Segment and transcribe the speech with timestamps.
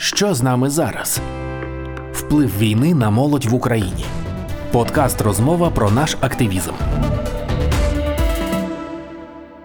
[0.00, 1.20] Що з нами зараз?
[2.12, 4.04] Вплив війни на молодь в Україні.
[4.70, 6.72] Подкаст розмова про наш активізм.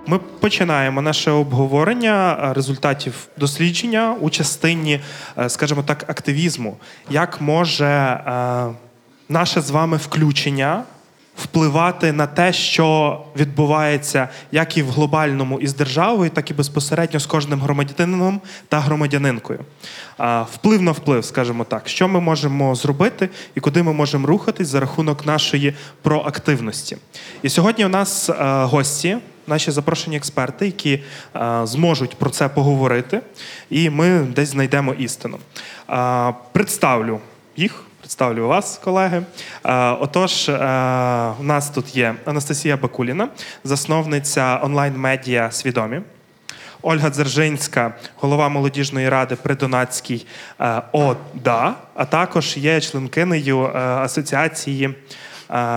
[0.08, 5.00] Ми починаємо наше обговорення е, результатів дослідження у частині,
[5.38, 6.78] е, скажімо так, активізму.
[7.10, 8.66] Як може е,
[9.30, 10.84] наше з вами включення
[11.38, 17.26] впливати на те, що відбувається як і в глобальному із державою, так і безпосередньо з
[17.26, 19.60] кожним громадянином та громадянинкою.
[20.54, 24.80] Вплив на вплив, скажімо так, що ми можемо зробити і куди ми можемо рухатись за
[24.80, 26.98] рахунок нашої проактивності.
[27.42, 28.30] І сьогодні у нас
[28.64, 29.18] гості.
[29.48, 31.04] Наші запрошені експерти, які
[31.64, 33.22] зможуть про це поговорити,
[33.70, 35.38] і ми десь знайдемо істину.
[36.52, 37.20] Представлю
[37.58, 37.84] їх.
[38.14, 39.24] Представлю вас, колеги.
[39.66, 40.54] Е, отож, е,
[41.40, 43.30] у нас тут є Анастасія Бакуліна,
[43.64, 46.02] засновниця онлайн-медіа Свідомі.
[46.82, 50.26] Ольга Дзержинська, голова молодіжної ради при Донацькій
[50.60, 54.96] е, ОДА, а також є членкинею Асоціації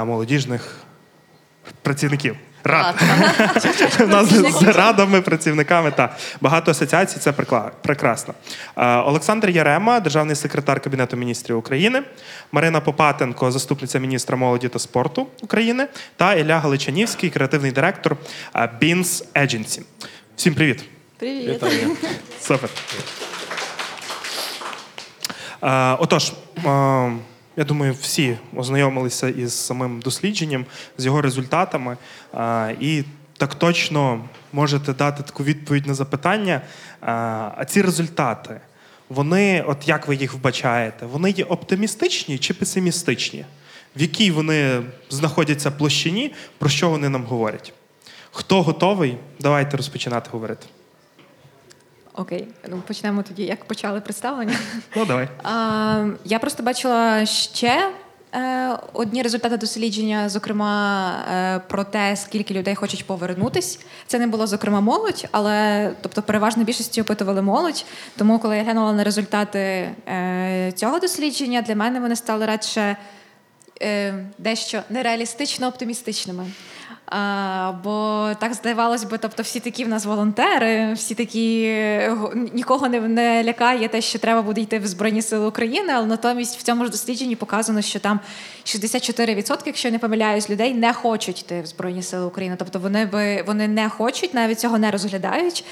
[0.07, 0.77] молодіжних
[1.83, 2.37] працівників.
[2.67, 2.95] Рад.
[4.01, 4.29] У нас
[4.61, 7.19] з радами, працівниками та багато асоціацій.
[7.19, 7.33] Це
[7.83, 8.35] прекрасно.
[8.77, 12.03] Олександр Ярема, державний секретар Кабінету міністрів України,
[12.53, 15.87] Марина Попатенко, заступниця міністра молоді та спорту України,
[16.17, 18.17] та Ілля Галичанівський, креативний директор
[18.55, 19.81] Beans Agency.
[20.37, 20.85] Всім привіт.
[21.19, 21.65] Привіт.
[22.41, 22.71] Супер.
[25.99, 26.33] Отож.
[27.57, 30.67] Я думаю, всі ознайомилися із самим дослідженням,
[30.99, 31.97] з його результатами,
[32.81, 33.05] і
[33.37, 36.61] так точно можете дати таку відповідь на запитання.
[37.01, 38.61] А ці результати,
[39.09, 43.45] вони, от як ви їх вбачаєте, вони є оптимістичні чи песимістичні?
[43.97, 47.73] В якій вони знаходяться площині, про що вони нам говорять?
[48.31, 49.17] Хто готовий?
[49.41, 50.67] Давайте розпочинати говорити.
[52.17, 53.43] Окей, ну почнемо тоді.
[53.43, 54.57] Як почали представлення?
[54.97, 55.29] Ну давай.
[55.43, 57.91] А, Я просто бачила ще
[58.35, 63.81] е, одні результати дослідження, зокрема е, про те, скільки людей хочуть повернутись.
[64.07, 67.85] Це не було зокрема молодь, але тобто переважно більшості опитували молодь.
[68.17, 69.59] Тому, коли я глянула на результати
[70.09, 72.97] е, цього дослідження, для мене вони стали радше
[73.83, 76.47] е, дещо нереалістично оптимістичними.
[77.07, 81.77] А, Бо так здавалось би, тобто всі такі в нас волонтери, всі такі
[82.53, 86.59] нікого не не лякає те, що треба буде йти в Збройні Сили України, але натомість
[86.59, 88.21] в цьому ж дослідженні показано, що там
[88.65, 92.57] 64%, якщо не помиляюсь, людей не хочуть йти в Збройні Сили України.
[92.59, 95.65] Тобто вони би вони не хочуть, навіть цього не розглядають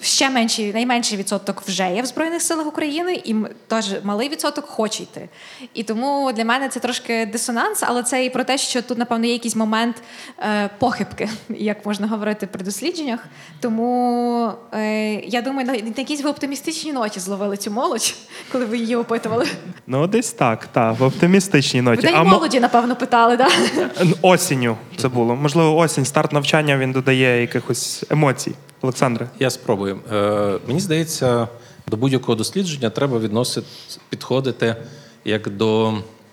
[0.00, 3.34] ще менший, найменший відсоток вже є в Збройних силах України, і
[3.66, 5.28] теж малий відсоток хоче йти.
[5.74, 9.26] І тому для мене це трошки дисонанс, але це і про те, що тут, напевно,
[9.26, 10.02] є якийсь момент
[10.38, 13.20] е, похибки, як можна говорити при дослідженнях.
[13.60, 18.14] Тому е, я думаю, на, на якійсь ви оптимістичній ноті зловили цю молодь,
[18.52, 19.46] коли ви її опитували.
[19.86, 22.06] Ну, десь так, так, в оптимістичній ноті.
[22.06, 23.52] Ви а молоді, напевно, питали, так?
[23.76, 24.04] Да?
[24.22, 25.36] Осінню це було.
[25.36, 28.54] Можливо, осінь, старт навчання він додає якихось емоцій.
[28.82, 29.28] Олександре?
[29.38, 30.00] Я спробую.
[30.12, 31.48] Е, Мені здається,
[31.86, 33.66] до будь-якого дослідження треба відносити,
[34.08, 34.76] підходити
[35.24, 35.92] як до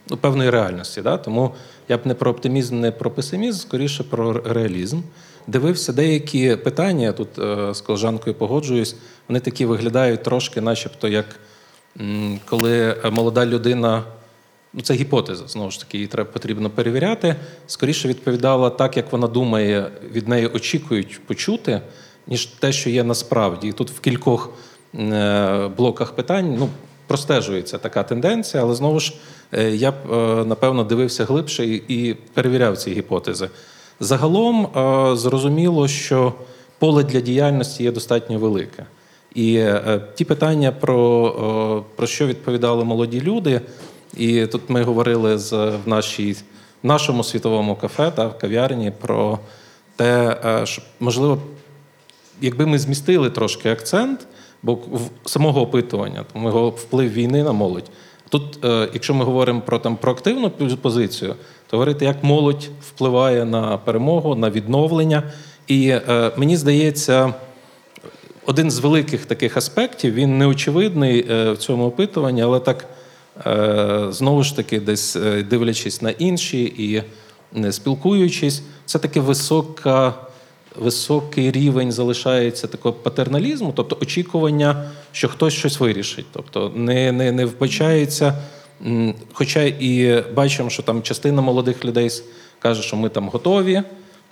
[0.10, 1.02] ну, певної реальності.
[1.02, 1.18] Да?
[1.18, 1.54] Тому
[1.90, 5.02] я б не про оптимізм, не про песимізм, скоріше про реалізм.
[5.48, 8.96] Дивився деякі питання, тут е, з колежанкою погоджуюсь,
[9.28, 11.26] вони такі виглядають трошки, начебто, як
[12.02, 14.04] м, коли молода людина.
[14.76, 17.36] Ну, це гіпотеза, знову ж таки, її треба потрібно перевіряти.
[17.68, 21.82] Скоріше відповідала так, як вона думає, від неї очікують почути,
[22.28, 23.68] ніж те, що є насправді.
[23.68, 24.50] І тут в кількох
[24.96, 26.70] е, блоках питань ну,
[27.08, 29.14] простежується така тенденція, але знову ж
[29.52, 33.50] е, я б е, напевно дивився глибше і перевіряв ці гіпотези.
[34.00, 34.68] Загалом
[35.18, 36.34] зрозуміло, що
[36.80, 38.86] поле для діяльності є достатньо велике.
[39.36, 39.66] І
[40.16, 43.62] ті питання, про про що відповідали молоді люди,
[44.18, 46.32] і тут ми говорили з в нашій
[46.84, 49.40] в нашому світовому кафе та в кав'ярні про
[49.96, 51.38] те, що можливо
[52.44, 54.28] якби ми змістили трошки акцент,
[54.64, 57.92] бо в самого опитування, тому його вплив війни на молодь.
[58.30, 60.50] Тут, е, якщо ми говоримо про там про активну
[60.82, 61.36] позицію,
[61.70, 65.24] то говорити, як молодь впливає на перемогу, на відновлення.
[65.68, 67.34] І е, мені здається,
[68.46, 72.86] один з великих таких аспектів він неочевидний е, в цьому опитуванні, але так
[74.10, 75.18] знову ж таки, десь
[75.50, 77.04] дивлячись на інші і
[77.60, 80.14] не спілкуючись, це таки висока
[80.80, 86.26] високий рівень залишається такого патерналізму, тобто очікування, що хтось щось вирішить.
[86.32, 88.38] Тобто не не, не вбачається.
[89.34, 92.10] Хоча і бачимо, що там частина молодих людей
[92.60, 93.84] каже, що ми там готові,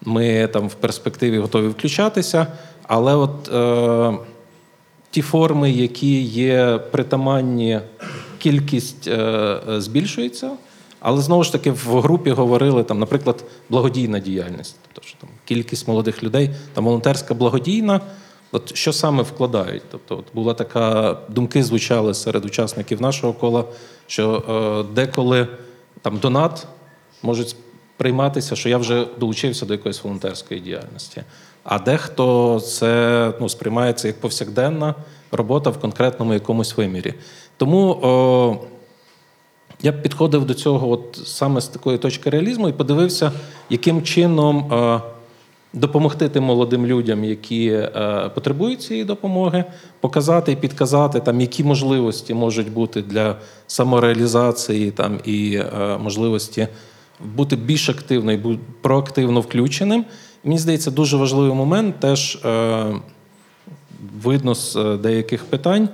[0.01, 2.47] ми там в перспективі готові включатися.
[2.83, 4.17] Але от е,
[5.11, 7.79] ті форми, які є притаманні,
[8.37, 9.11] кількість е,
[9.69, 10.51] е, збільшується.
[11.01, 15.87] Але знову ж таки в групі говорили там, наприклад, благодійна діяльність, тобто що там кількість
[15.87, 18.01] молодих людей, там волонтерська благодійна.
[18.51, 19.83] От що саме вкладають?
[19.91, 23.63] Тобто, от була така думки звучали серед учасників нашого кола,
[24.07, 24.43] що
[24.89, 25.47] е, деколи
[26.01, 26.67] там донат
[27.23, 27.55] можуть
[27.97, 31.23] прийматися, що я вже долучився до якоїсь волонтерської діяльності.
[31.63, 34.95] А дехто це ну, сприймається як повсякденна
[35.31, 37.13] робота в конкретному якомусь вимірі.
[37.57, 38.57] Тому о,
[39.83, 43.31] я підходив до цього от саме з такої точки реалізму і подивився,
[43.69, 45.01] яким чином е,
[45.73, 49.63] допомогти тим молодим людям, які е, потребують цієї допомоги,
[49.99, 53.35] показати і підказати, там, які можливості можуть бути для
[53.67, 56.67] самореалізації там, і е, можливості
[57.35, 60.05] бути більш активно і проактивно включеним.
[60.43, 62.39] Мені здається, дуже важливий момент теж.
[64.23, 65.89] Видно з деяких питань,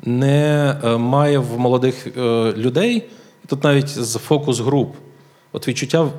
[0.00, 2.16] не має в молодих
[2.56, 3.02] людей,
[3.46, 4.94] тут навіть з фокус груп,
[5.52, 6.10] от відчуття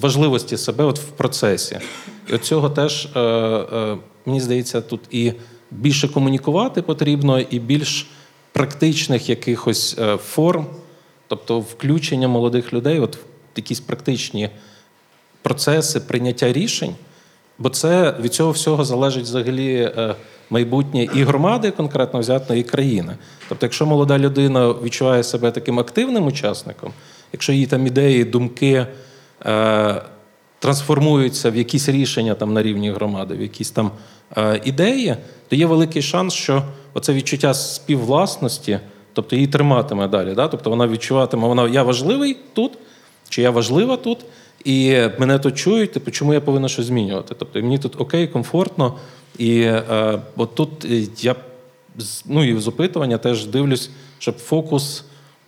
[0.00, 1.78] важливості себе от в процесі.
[2.28, 3.96] І от цього теж, е, е,
[4.26, 5.32] мені здається, тут і
[5.70, 8.06] більше комунікувати потрібно, і більш
[8.52, 10.66] практичних якихось е, форм,
[11.26, 13.20] тобто включення молодих людей от в
[13.56, 14.50] якісь практичні
[15.42, 16.94] процеси прийняття рішень,
[17.60, 20.14] бо це від цього всього залежить взагалі е,
[20.50, 23.16] майбутнє і громади, конкретно взято, і країни.
[23.48, 26.92] Тобто, якщо молода людина відчуває себе таким активним учасником,
[27.32, 28.86] якщо її там ідеї, думки
[29.46, 30.02] е,
[30.58, 33.90] трансформуються в якісь рішення там на рівні громади, в якісь там
[34.36, 35.16] е, ідеї,
[35.48, 36.62] то є великий шанс, що
[36.94, 38.78] оце відчуття співвласності,
[39.12, 40.34] тобто її триматиме далі.
[40.34, 40.48] Да?
[40.48, 42.72] Тобто вона відчуватиме, вона я важливий тут,
[43.28, 44.18] чи я важлива тут,
[44.64, 47.34] і мене тут чують, типу, чому я повинна щось змінювати?
[47.38, 48.94] Тобто мені тут окей, комфортно.
[49.38, 51.34] І е, от тут е, я
[52.26, 55.04] ну, і з опитування теж дивлюсь, щоб фокус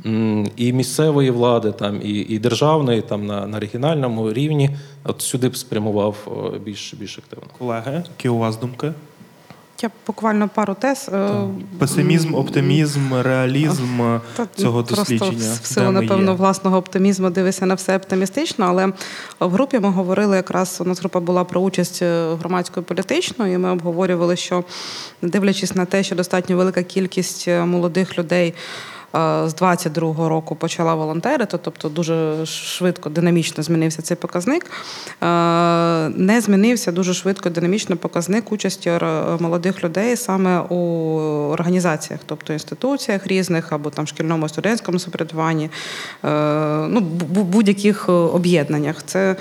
[0.06, 4.70] м, і місцевої влади, там, і, і державної там, на, на регіональному рівні
[5.04, 6.16] от сюди б спрямував
[6.64, 7.46] більш, більш активно.
[7.58, 8.92] Колеги, які у вас думки?
[9.82, 11.10] Я буквально пару тез.
[11.12, 11.30] е,
[11.78, 15.30] Песимізм, оптимізм, реалізм цього Та, цього просто
[15.62, 16.36] в силу, напевно, є?
[16.36, 18.64] власного оптимізму дивися на все оптимістично.
[18.68, 18.86] Але
[19.40, 22.02] в групі ми говорили якраз у нас група була про участь
[22.40, 24.64] громадської політичної, і ми обговорювали, що
[25.22, 28.54] дивлячись на те, що достатньо велика кількість е, молодих людей.
[29.14, 34.64] Е, З 22-го року почала волонтерити, тобто дуже швидко, динамічно змінився цей показник.
[35.22, 35.26] Е,
[36.08, 38.90] Не змінився дуже швидко, динамічно показник участі
[39.40, 40.76] молодих людей саме у
[41.52, 45.70] організаціях, тобто інституціях різних або там шкільному студентському самоврядуванні,
[46.24, 46.28] е,
[46.88, 49.02] ну будь-яких об'єднаннях.
[49.06, 49.36] Це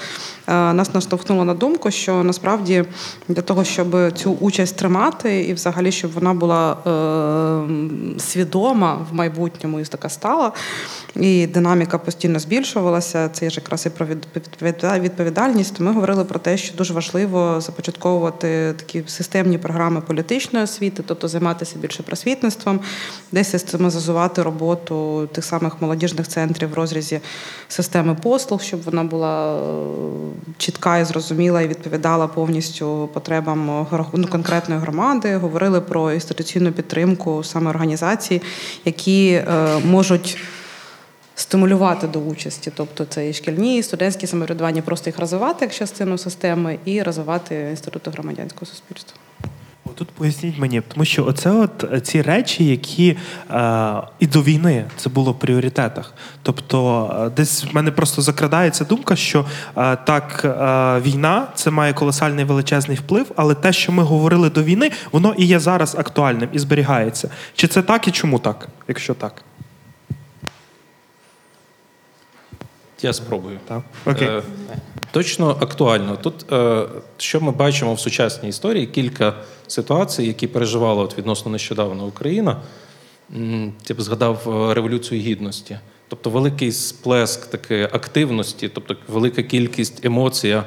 [0.52, 2.84] нас наштовхнуло на думку, що насправді
[3.28, 9.80] для того, щоб цю участь тримати, і взагалі щоб вона була е, свідома в майбутньому
[9.80, 10.52] і така стала,
[11.16, 13.30] і динаміка постійно збільшувалася.
[13.30, 14.08] Це ж якраз і про
[15.00, 15.80] відповідальність.
[15.80, 21.76] Ми говорили про те, що дуже важливо започатковувати такі системні програми політичної освіти, тобто займатися
[21.80, 22.80] більше просвітництвом,
[23.32, 27.20] десь систематизувати роботу тих самих молодіжних центрів в розрізі
[27.68, 34.82] системи послуг, щоб вона була е, чітка і зрозуміла і відповідала повністю потребам ну, конкретної
[34.82, 35.36] громади.
[35.36, 38.42] Говорили про інституційну підтримку саме організацій,
[38.86, 39.46] які е,
[39.86, 40.38] можуть.
[41.36, 46.18] Стимулювати до участі, тобто це і шкільні, і студентські самоврядування, просто їх розвивати як частину
[46.18, 49.18] системи, і розвивати інститути громадянського суспільства.
[49.96, 53.18] Тут поясніть мені, тому що оце от е, ці речі, які
[53.52, 56.14] е, і до війни це було в пріоритетах.
[56.44, 59.46] Тобто, е, десь в мене просто закрадається думка, що
[59.78, 64.64] е, так, е, війна це має колосальний величезний вплив, але те, що ми говорили до
[64.64, 67.30] війни, воно і є зараз актуальним і зберігається.
[67.56, 69.44] Чи це так і чому так, якщо так?
[73.02, 73.60] Я спробую.
[73.68, 73.82] Так.
[74.06, 74.28] Окей.
[74.28, 74.42] Е,
[75.12, 76.18] Точно актуально.
[76.18, 76.86] Тут, е,
[77.18, 79.34] що ми бачимо в сучасній історії, кілька
[79.68, 82.62] ситуацій, які переживала от відносно нещодавно Україна.
[83.90, 85.80] Я б згадав е, Революцію Гідності.
[86.08, 90.62] Тобто великий сплеск такої активності, тобто велика кількість емоцій,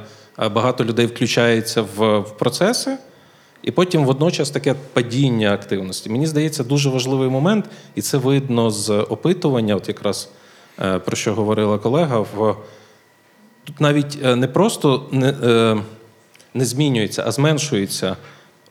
[0.54, 2.96] багато людей включається в, в процеси,
[3.62, 6.10] і потім водночас таке падіння активності.
[6.10, 7.64] Мені здається, дуже важливий момент,
[7.94, 10.43] і це видно з опитування, от якраз е,
[10.76, 12.18] про що говорила колега.
[12.18, 12.56] в
[13.64, 15.76] Тут навіть е, не просто не, е,
[16.54, 18.16] не змінюється, а зменшується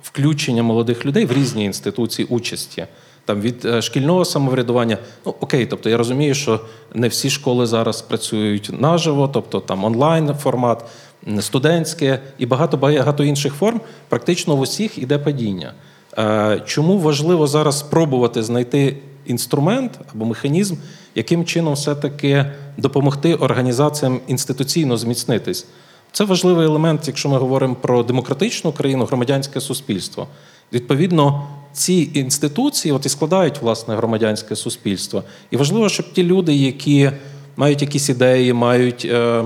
[0.02, 2.86] включення молодих людей в різні інституції участі.
[3.26, 6.60] Там від е, шкільного самоврядування, ну окей, тобто я розумію, що
[6.94, 10.86] не всі школи зараз працюють наживо, тобто там онлайн формат,
[11.40, 13.82] студентське і багато багато інших форм.
[14.10, 15.74] Практично в усіх іде падіння.
[16.18, 20.76] Е, Чому важливо зараз спробувати знайти інструмент або механізм,
[21.16, 22.46] яким чином все-таки
[22.78, 25.66] допомогти організаціям інституційно зміцнитись?
[26.12, 30.28] Це важливий елемент, якщо ми говоримо про демократичну країну, громадянське суспільство.
[30.74, 35.24] Відповідно, ці інституції от і складають власне громадянське суспільство.
[35.52, 37.12] І важливо, щоб ті люди, які
[37.58, 39.44] мають якісь ідеї, мають е,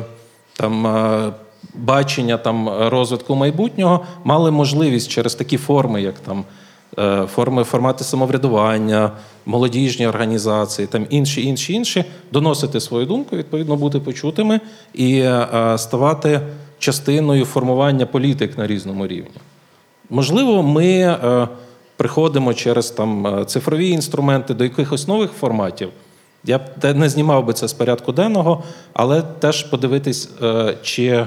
[0.57, 0.87] там.
[0.87, 1.33] Е,
[1.75, 6.43] Бачення там розвитку майбутнього мали можливість через такі форми, як там
[7.27, 9.11] форми формати самоврядування,
[9.45, 14.59] молодіжні організації, там інші, інші, інші, доносити свою думку, відповідно бути почутими
[14.93, 16.41] і е, ставати
[16.79, 19.37] частиною формування політик на різному рівні.
[20.09, 21.47] Можливо, ми е,
[21.95, 25.89] приходимо через там е, цифрові інструменти до якихось нових форматів.
[26.43, 28.63] Я б не знімав би це з порядку денного,
[28.93, 31.25] але теж подивитись, е, чи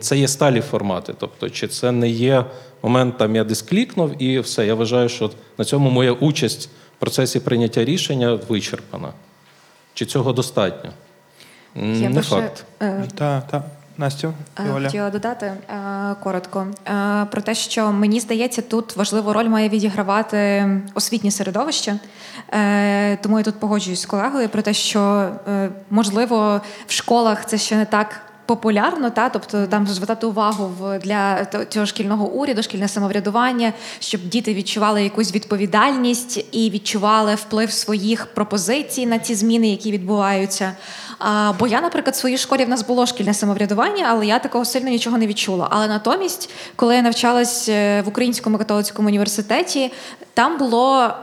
[0.00, 2.44] це є сталі формати, тобто, чи це не є
[2.82, 4.66] момент, там я десь клікнув і все.
[4.66, 9.08] Я вважаю, що на цьому моя участь в процесі прийняття рішення вичерпана.
[9.94, 10.90] Чи цього достатньо?
[11.74, 12.64] Я не факт.
[12.82, 13.62] е, Так, так.
[13.96, 14.86] Настю і Е, Оля.
[14.86, 16.66] Хотіла додати е, коротко
[17.30, 21.98] про те, що мені здається, тут важливу роль має відігравати освітнє середовище.
[23.22, 25.30] Тому я тут погоджуюсь з колегою про те, що
[25.90, 28.20] можливо в школах це ще не так.
[28.48, 34.54] Популярно, та тобто там звертати увагу в для цього шкільного уряду, шкільне самоврядування, щоб діти
[34.54, 40.72] відчували якусь відповідальність і відчували вплив своїх пропозицій на ці зміни, які відбуваються.
[41.18, 44.64] А, бо я, наприклад, в своїй школі в нас було шкільне самоврядування, але я такого
[44.64, 45.68] сильно нічого не відчула.
[45.70, 49.92] Але натомість, коли я навчалась е, в Українському католицькому університеті,
[50.34, 51.14] там було.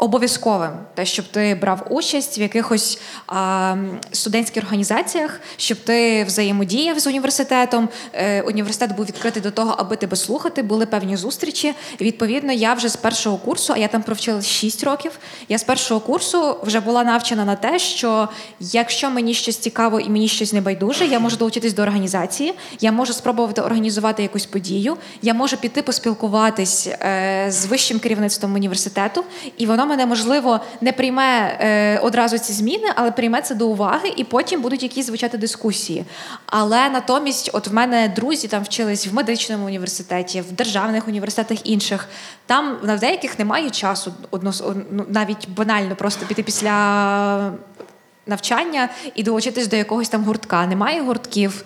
[0.00, 3.76] Обов'язковим те, щоб ти брав участь в якихось а,
[4.12, 7.88] студентських організаціях, щоб ти взаємодіяв з університетом.
[8.12, 10.62] Е, університет був відкритий до того, аби тебе слухати.
[10.62, 11.74] Були певні зустрічі.
[11.98, 15.18] І, відповідно, я вже з першого курсу, а я там провчилась 6 років.
[15.48, 18.28] Я з першого курсу вже була навчена на те, що
[18.60, 22.92] якщо мені щось цікаво і мені щось не байдуже, я можу долучитись до організації, я
[22.92, 29.24] можу спробувати організувати якусь подію, я можу піти поспілкуватись е, з вищим керівництвом університету,
[29.56, 34.12] і воно мене можливо не прийме е, одразу ці зміни, але прийме це до уваги,
[34.16, 36.04] і потім будуть якісь звучати дискусії.
[36.46, 42.08] Але натомість, от в мене друзі там вчились в медичному університеті, в державних університетах інших.
[42.46, 47.52] Там на деяких немає часу однос, ну, навіть банально просто піти після.
[48.26, 50.66] Навчання і долучитись до якогось там гуртка.
[50.66, 51.64] Немає гуртків.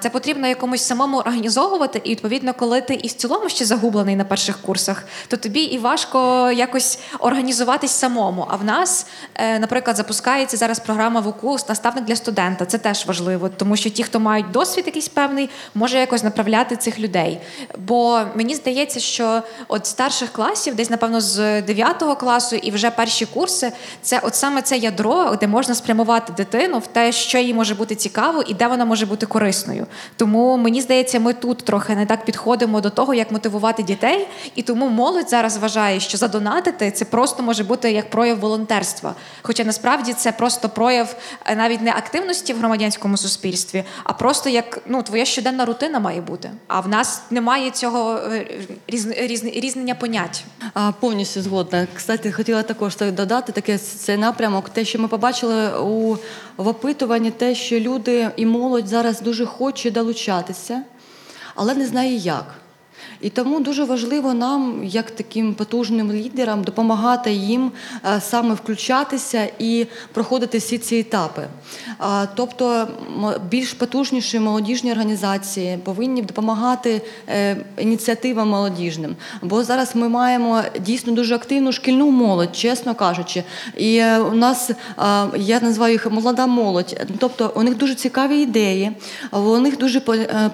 [0.00, 2.00] Це потрібно якомусь самому організовувати.
[2.04, 5.78] І відповідно, коли ти і в цілому ще загублений на перших курсах, то тобі і
[5.78, 8.46] важко якось організуватись самому.
[8.50, 12.66] А в нас, е, наприклад, запускається зараз програма ВУКУ наставник для студента.
[12.66, 16.98] Це теж важливо, тому що ті, хто мають досвід якийсь певний, може якось направляти цих
[16.98, 17.40] людей.
[17.78, 23.26] Бо мені здається, що от старших класів, десь напевно з 9 класу і вже перші
[23.26, 25.91] курси, це от саме це ядро, де можна спрямувати
[26.36, 29.86] дитину в те, що їй може бути цікаво і де вона може бути корисною.
[30.16, 34.62] Тому мені здається, ми тут трохи не так підходимо до того, як мотивувати дітей, і
[34.62, 39.14] тому молодь зараз вважає, що задонатити це просто може бути як прояв волонтерства.
[39.42, 44.78] Хоча насправді це просто прояв е, навіть не активності в громадянському суспільстві, а просто як
[44.86, 46.50] ну твоя щоденна рутина має бути.
[46.68, 48.46] А в нас немає цього е,
[48.86, 50.44] різ, різ, різнення понять.
[50.74, 51.86] А, повністю згодна.
[51.96, 54.68] Кстати, хотіла також так додати таке цей напрямок.
[54.68, 56.16] Те, що ми побачили у
[56.56, 60.82] в опитуванні, те, що люди і молодь зараз дуже хоче долучатися,
[61.54, 62.61] але не знає як.
[63.20, 67.72] І тому дуже важливо нам, як таким потужним лідерам, допомагати їм
[68.04, 71.42] е, саме включатися і проходити всі ці етапи.
[72.34, 72.88] Тобто
[73.48, 79.16] більш потужніші молодіжні організації повинні допомагати е, ініціативам молодіжним.
[79.42, 83.44] Бо зараз ми маємо дійсно дуже активну шкільну молодь, чесно кажучи.
[83.76, 84.70] І е, у нас
[85.36, 87.00] я називаю їх молода молодь.
[87.18, 88.92] Тобто у них дуже цікаві ідеї,
[89.32, 90.00] у них дуже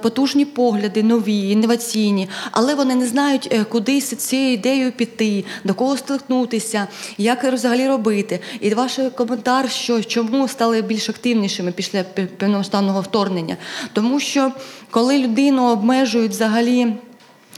[0.03, 5.75] потужні погляди, нові, інноваційні, але вони не знають, е, куди з цією ідеєю піти, до
[5.75, 6.87] кого стикнутися,
[7.19, 8.41] як взагалі робити.
[8.61, 12.03] І ваш коментар, що чому стали більш активнішими після
[12.39, 13.57] певного вторгнення,
[13.93, 14.53] тому що
[14.91, 16.95] коли людину обмежують взагалі.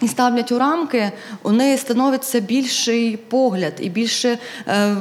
[0.02, 4.38] І ставлять у рамки, у неї становиться більший погляд, і більше
[4.68, 4.96] е,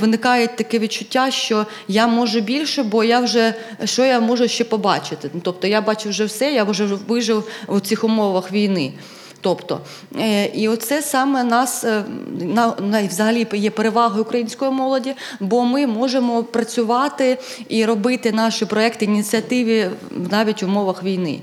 [0.00, 3.54] виникає таке відчуття, що я можу більше, бо я вже
[3.84, 5.30] що я можу ще побачити.
[5.34, 8.92] Ну, Тобто я бачу вже все, я вже вижив у цих умовах війни.
[9.40, 9.80] Тобто,
[10.20, 12.04] е, і оце саме нас е,
[12.40, 19.04] на, на взагалі є перевагою української молоді, бо ми можемо працювати і робити наші проекти,
[19.04, 19.90] ініціативи
[20.30, 21.40] навіть в умовах війни.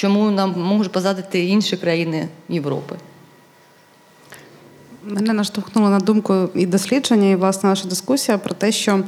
[0.00, 2.96] Чому нам можуть позадити інші країни Європи?
[5.04, 9.00] Мене наштовхнуло на думку і дослідження, і власне наша дискусія про те, що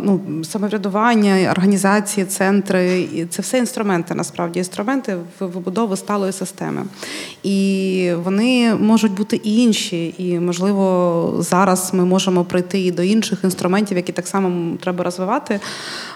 [0.00, 6.84] ну, самоврядування, організації, центри і це все інструменти, насправді інструменти в вибудови сталої системи.
[7.42, 10.14] І вони можуть бути і інші.
[10.18, 15.60] І, можливо, зараз ми можемо прийти і до інших інструментів, які так само треба розвивати.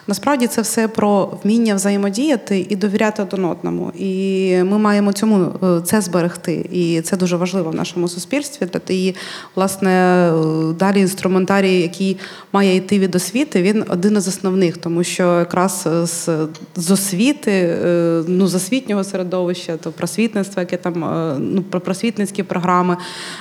[0.06, 3.92] Насправді це все про вміння взаємодіяти і довіряти один одному.
[3.98, 6.68] І ми маємо цьому е, це зберегти.
[6.72, 8.67] І це дуже важливо в нашому суспільстві.
[8.72, 9.14] Для і,
[9.54, 12.16] власне, е, далі інструментарій, який
[12.52, 16.28] має йти від освіти, він один із основних, тому що якраз з,
[16.76, 22.42] з освіти, е, ну з освітнього середовища, то просвітництво, яке там е, ну про просвітницькі
[22.42, 22.96] програми,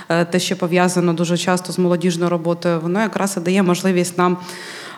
[0.09, 4.37] е, те, що пов'язано дуже часто з молодіжною роботою, воно якраз і дає можливість нам.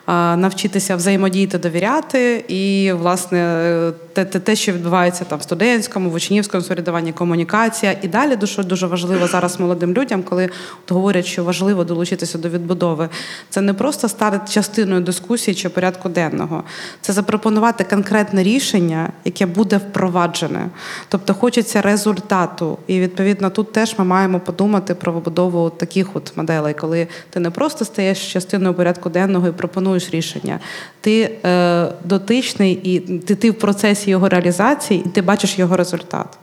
[0.08, 7.14] Навчитися взаємодіяти, довіряти, і власне те, те, що відбувається там в студентському, в учнівському самоврядуванні,
[7.14, 10.50] комунікація, і далі дуже дуже важливо зараз молодим людям, коли
[10.86, 13.10] от говорять, що важливо долучитися до відбудови.
[13.50, 16.64] Це не просто стати частиною дискусії чи порядку денного,
[17.02, 20.70] це запропонувати конкретне рішення, яке буде впроваджене.
[21.10, 22.78] Тобто хочеться результату.
[22.88, 27.50] І відповідно тут теж ми маємо подумати про побудову таких от моделей, коли ти не
[27.50, 30.60] просто стаєш частиною порядку денного і пропонуєш рішення.
[31.02, 36.38] Ти е, дотичний і ти, ти в процесі його реалізації, і ти бачиш його результат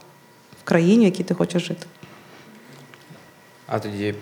[0.61, 1.85] в країні, в якій ти хочеш жити.
[3.67, 4.15] А тоді,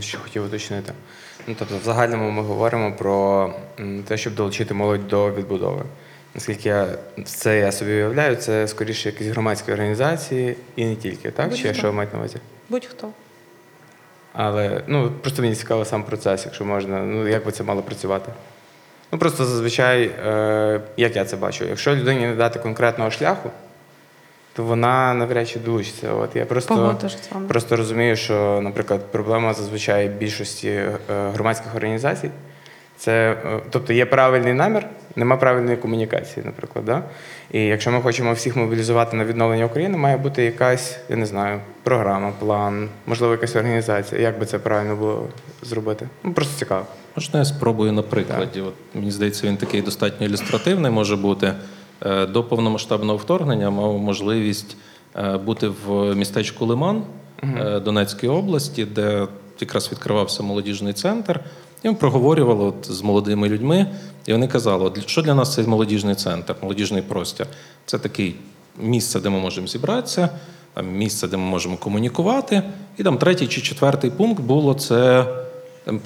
[0.00, 0.92] що хотів уточнити.
[1.46, 3.54] Ну, тобто, в загальному ми говоримо про
[4.08, 5.82] те, щоб долучити молодь до відбудови.
[6.34, 6.88] Наскільки я
[7.24, 11.54] це я собі уявляю, це скоріше якісь громадські організації і не тільки, так?
[11.54, 11.78] Чи Будь-хто.
[11.78, 12.36] що ви маєте на увазі?
[12.68, 13.08] Будь-хто.
[14.32, 17.02] Але ну просто мені цікавий сам процес, якщо можна.
[17.02, 18.32] Ну як би це мало працювати?
[19.12, 23.50] Ну просто зазвичай, е, як я це бачу, якщо людині не дати конкретного шляху,
[24.52, 26.12] то вона навряд чи долучиться.
[26.12, 26.98] От я просто,
[27.48, 32.30] просто розумію, що, наприклад, проблема зазвичай більшості е, громадських організацій.
[32.96, 34.86] Це, е, тобто є правильний намір,
[35.16, 36.84] нема правильної комунікації, наприклад.
[36.84, 37.02] Да?
[37.52, 41.60] І якщо ми хочемо всіх мобілізувати на відновлення України, має бути якась, я не знаю,
[41.82, 44.20] програма, план, можливо, якась організація.
[44.20, 45.28] Як би це правильно було
[45.62, 46.08] зробити?
[46.24, 46.86] Ну, просто цікаво.
[47.16, 48.60] Можна я спробую на прикладі.
[48.60, 51.52] От, мені здається, він такий достатньо ілюстративний може бути.
[52.02, 54.76] Е, До повномасштабного вторгнення мав можливість
[55.16, 57.02] е, бути в містечку Лиман
[57.42, 59.26] е, Донецької області, де
[59.60, 61.40] якраз відкривався молодіжний центр.
[61.86, 63.86] І ми проговорювали от з молодими людьми,
[64.26, 67.46] і вони казали, що для нас цей молодіжний центр, молодіжний простір.
[67.84, 68.34] Це такий
[68.80, 70.28] місце, де ми можемо зібратися,
[70.74, 72.62] там місце, де ми можемо комунікувати.
[72.98, 75.26] І там третій чи четвертий пункт було це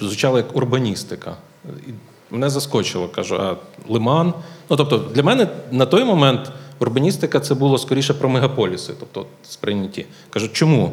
[0.01, 1.37] звучало як урбаністика.
[1.65, 1.91] І
[2.31, 3.57] мене заскочило, кажу, а
[3.89, 4.35] лиман.
[4.71, 10.07] Ну тобто, для мене на той момент урбаністика це було скоріше про мегаполіси, тобто сприйняті.
[10.31, 10.93] Кажу, чому?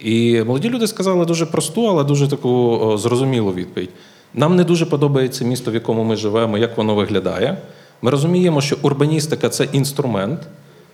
[0.00, 3.90] І молоді люди сказали дуже просту, але дуже таку зрозумілу відповідь.
[4.34, 7.58] Нам не дуже подобається місто, в якому ми живемо, як воно виглядає.
[8.02, 10.40] Ми розуміємо, що урбаністика це інструмент.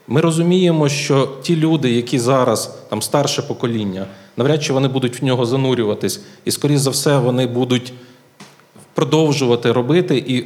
[0.09, 5.25] Ми розуміємо, що ті люди, які зараз там старше покоління, навряд чи вони будуть в
[5.25, 7.93] нього занурюватись, і, скоріш за все, вони будуть
[8.95, 10.45] продовжувати робити, і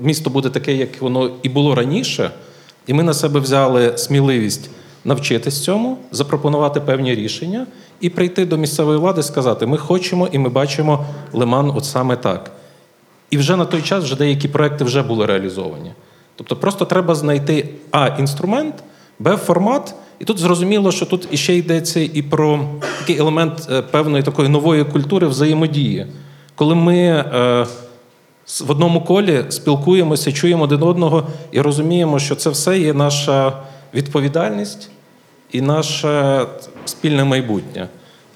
[0.00, 2.30] місто буде таке, як воно і було раніше.
[2.86, 4.70] І ми на себе взяли сміливість
[5.04, 7.66] навчитись цьому, запропонувати певні рішення
[8.00, 12.16] і прийти до місцевої влади і сказати: ми хочемо і ми бачимо лиман от саме
[12.16, 12.50] так.
[13.30, 15.92] І вже на той час вже деякі проекти вже були реалізовані.
[16.36, 18.74] Тобто просто треба знайти А інструмент,
[19.18, 19.94] Б формат.
[20.18, 22.60] І тут зрозуміло, що тут іще йдеться і про
[22.98, 26.06] такий елемент е, певної такої нової культури взаємодії.
[26.54, 27.66] Коли ми е,
[28.60, 33.52] в одному колі спілкуємося, чуємо один одного і розуміємо, що це все є наша
[33.94, 34.90] відповідальність
[35.52, 36.46] і наше
[36.84, 37.88] спільне майбутнє.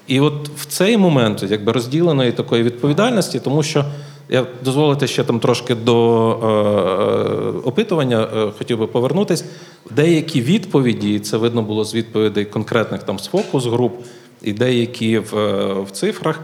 [0.07, 3.85] І от в цей момент якби розділеної такої відповідальності, тому що
[4.29, 9.45] я дозволите ще там трошки до е, е, опитування, е, хотів би повернутись.
[9.91, 13.93] Деякі відповіді, і це видно було з відповідей конкретних там з фокус груп,
[14.41, 16.39] і деякі в, е, в цифрах.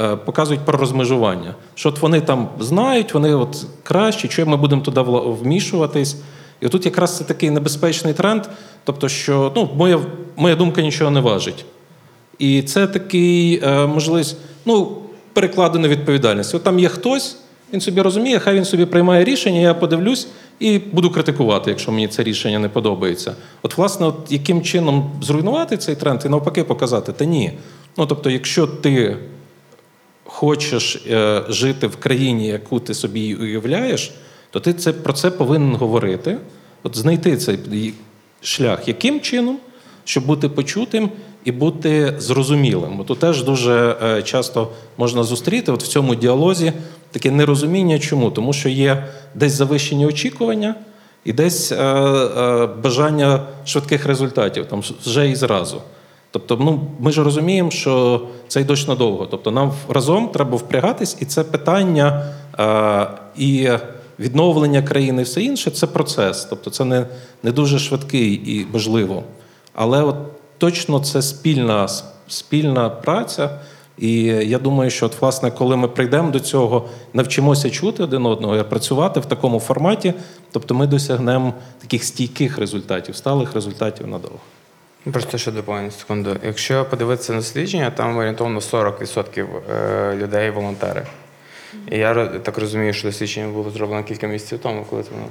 [0.00, 4.82] е, Показують про розмежування, що от вони там знають, вони от кращі, що ми будемо
[4.82, 6.16] туди вмішуватись.
[6.60, 8.42] І отут якраз це такий небезпечний тренд,
[8.84, 10.00] тобто, що ну, моя,
[10.36, 11.64] моя думка нічого не важить.
[12.38, 14.96] І це такий е, можливість, ну,
[15.32, 16.54] перекладена відповідальність.
[16.54, 17.36] От там є хтось,
[17.72, 22.08] він собі розуміє, хай він собі приймає рішення, я подивлюсь і буду критикувати, якщо мені
[22.08, 23.34] це рішення не подобається.
[23.62, 27.52] От, власне, от яким чином зруйнувати цей тренд і навпаки показати, та ні.
[27.96, 29.16] Ну, тобто, якщо ти
[30.24, 34.12] хочеш е, жити в країні, яку ти собі уявляєш,
[34.50, 36.36] то ти це, про це повинен говорити,
[36.82, 37.94] от знайти цей
[38.40, 39.58] шлях, яким чином,
[40.04, 41.10] щоб бути почутим
[41.44, 43.04] і бути зрозумілим.
[43.06, 46.72] Тут теж дуже е, часто можна зустріти от в цьому діалозі
[47.10, 47.98] таке нерозуміння.
[47.98, 48.30] Чому?
[48.30, 50.74] Тому що є десь завищені очікування
[51.24, 55.82] і десь е, е, бажання швидких результатів, там вже і зразу.
[56.30, 59.26] Тобто, ну ми ж розуміємо, що це дощ надовго.
[59.26, 63.06] Тобто, нам разом треба впрягатись, і це питання е,
[63.36, 63.68] і
[64.20, 66.44] відновлення країни, і все інше це процес.
[66.44, 67.06] Тобто, це не,
[67.42, 69.22] не дуже швидкий і можливо.
[69.74, 70.16] Але от
[70.58, 71.88] точно це спільна,
[72.28, 73.50] спільна праця.
[73.98, 78.56] І я думаю, що от, власне, коли ми прийдемо до цього, навчимося чути один одного
[78.56, 80.14] і працювати в такому форматі,
[80.52, 84.38] тобто ми досягнемо таких стійких результатів, сталих результатів надовго.
[85.12, 86.36] Просто ще доповню секунду.
[86.44, 91.06] Якщо подивитися на дослідження, там орієнтовно 40% е, людей волонтери.
[91.90, 95.26] І я так розумію, що дослідження було зроблено кілька місяців тому, коли це воно.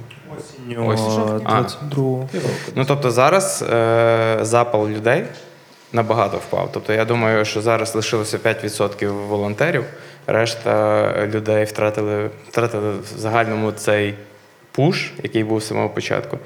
[0.88, 1.00] Ось.
[1.44, 1.60] А.
[1.60, 2.28] 22
[2.74, 5.24] Ну тобто зараз е, запал людей
[5.92, 6.70] набагато впав.
[6.72, 9.84] Тобто я думаю, що зараз лишилося 5% волонтерів,
[10.26, 14.14] решта людей втратили, втратили в загальному цей
[14.72, 16.38] пуш, який був з самого початку.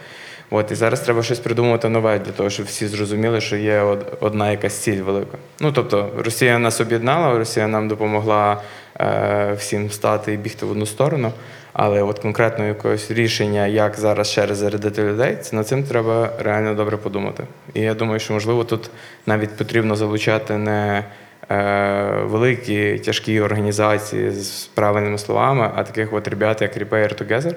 [0.54, 4.50] От, і зараз треба щось придумувати нове для того, щоб всі зрозуміли, що є одна
[4.50, 5.38] якась ціль велика.
[5.60, 8.62] Ну тобто, Росія нас об'єднала, Росія нам допомогла
[9.00, 11.32] е, всім встати і бігти в одну сторону.
[11.72, 16.74] Але от конкретно якогось рішення, як зараз ще раз зарядити людей, над цим треба реально
[16.74, 17.44] добре подумати.
[17.74, 18.90] І я думаю, що можливо тут
[19.26, 21.04] навіть потрібно залучати не
[21.50, 27.54] е, великі тяжкі організації з правильними словами, а таких от ребят, як Repair Together.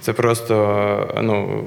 [0.00, 1.64] Це просто, ну,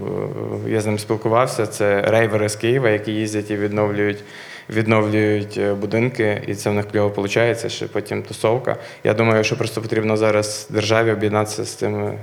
[0.68, 1.68] я з ним спілкувався.
[1.68, 4.24] Це рейвери з Києва, які їздять і відновлюють,
[4.70, 8.78] відновлюють е, будинки, і це в них кльово виходить, ще потім тусовка.
[9.04, 12.18] Я думаю, що просто потрібно зараз державі об'єднатися з цими,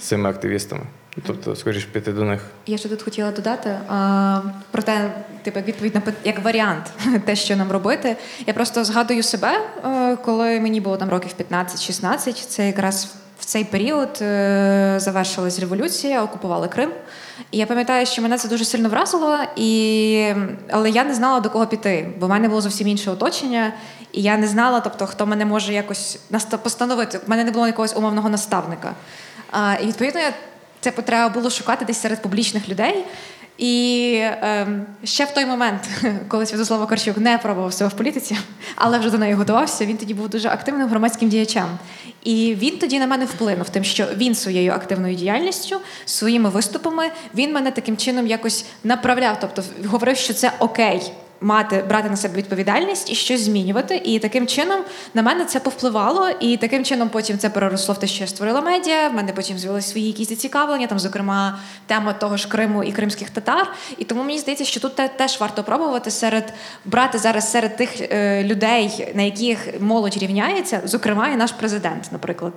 [0.00, 0.82] з цими активістами.
[1.26, 2.40] Тобто, скоріш піти до них.
[2.66, 4.40] Я ще тут хотіла додати а,
[4.70, 5.10] про те,
[5.42, 6.92] типу, відповідь на як варіант,
[7.24, 8.16] те, що нам робити.
[8.46, 13.64] Я просто згадую себе, е, коли мені було там років 15-16, це якраз в цей
[13.64, 16.90] період е, завершилась революція, окупували Крим.
[17.50, 20.32] І я пам'ятаю, що мене це дуже сильно вразило, і...
[20.70, 23.72] але я не знала до кого піти, бо в мене було зовсім інше оточення,
[24.12, 26.18] і я не знала, тобто, хто мене може якось
[26.62, 27.18] постановити.
[27.26, 28.92] У мене не було якогось умовного наставника.
[29.50, 30.20] А, і відповідно,
[30.80, 33.04] це потреба було шукати десь серед публічних людей.
[33.58, 35.88] І ем, ще в той момент,
[36.28, 38.36] коли Святослава Корчук не пробував себе в політиці,
[38.76, 41.66] але вже до неї готувався, він тоді був дуже активним громадським діячем.
[42.24, 47.52] І він тоді на мене вплинув, тим, що він своєю активною діяльністю, своїми виступами, він
[47.52, 51.12] мене таким чином якось направляв, тобто говорив, що це окей.
[51.40, 54.80] Мати брати на себе відповідальність і щось змінювати, і таким чином
[55.14, 58.60] на мене це повпливало, і таким чином потім це переросло в те, що я створила
[58.60, 59.08] медіа.
[59.08, 63.30] В мене потім з'явилися свої якісь зацікавлення, там, зокрема, тема того ж Криму і кримських
[63.30, 63.72] татар.
[63.98, 66.52] І тому мені здається, що тут теж варто пробувати серед
[66.84, 72.52] брати зараз серед тих е, людей, на яких молодь рівняється, зокрема, і наш президент, наприклад.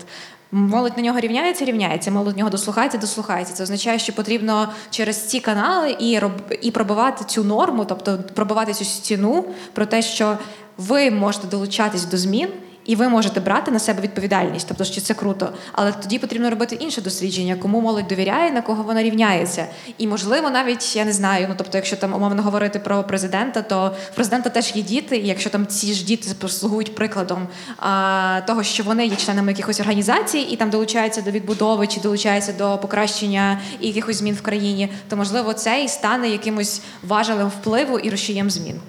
[0.54, 2.12] Молодь на нього рівняється, рівняється.
[2.12, 3.54] Молодь на нього дослухається, дослухається.
[3.54, 8.71] Це означає, що потрібно через ці канали і роб і пробивати цю норму, тобто пробивати
[8.74, 10.38] цю стіну про те, що
[10.78, 12.50] ви можете долучатись до змін.
[12.91, 15.49] І ви можете брати на себе відповідальність, тобто що це круто.
[15.71, 19.65] Але тоді потрібно робити інше дослідження, кому молодь довіряє, на кого вона рівняється.
[19.97, 21.45] І можливо, навіть я не знаю.
[21.49, 25.27] Ну тобто, якщо там умовно говорити про президента, то в президента теж є діти, і
[25.27, 30.39] якщо там ці ж діти послугують прикладом а, того, що вони є членами якихось організацій
[30.39, 35.54] і там долучаються до відбудови чи долучаються до покращення якихось змін в країні, то можливо
[35.54, 38.80] це і стане якимось важелем впливу і рушієм змін.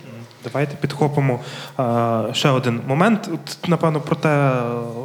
[0.44, 1.40] Давайте підхопимо
[1.80, 3.30] е, ще один момент.
[3.34, 4.52] От, напевно, про те,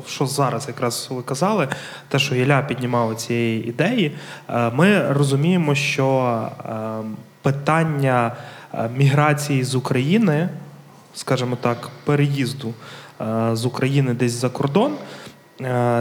[0.07, 1.67] що зараз якраз ви казали,
[2.07, 4.11] те, що Ілля піднімав цієї ідеї.
[4.49, 6.71] Е, ми розуміємо, що е,
[7.41, 8.31] питання
[8.95, 10.49] міграції з України,
[11.13, 12.73] скажімо так, переїзду
[13.53, 14.93] з України десь за кордон.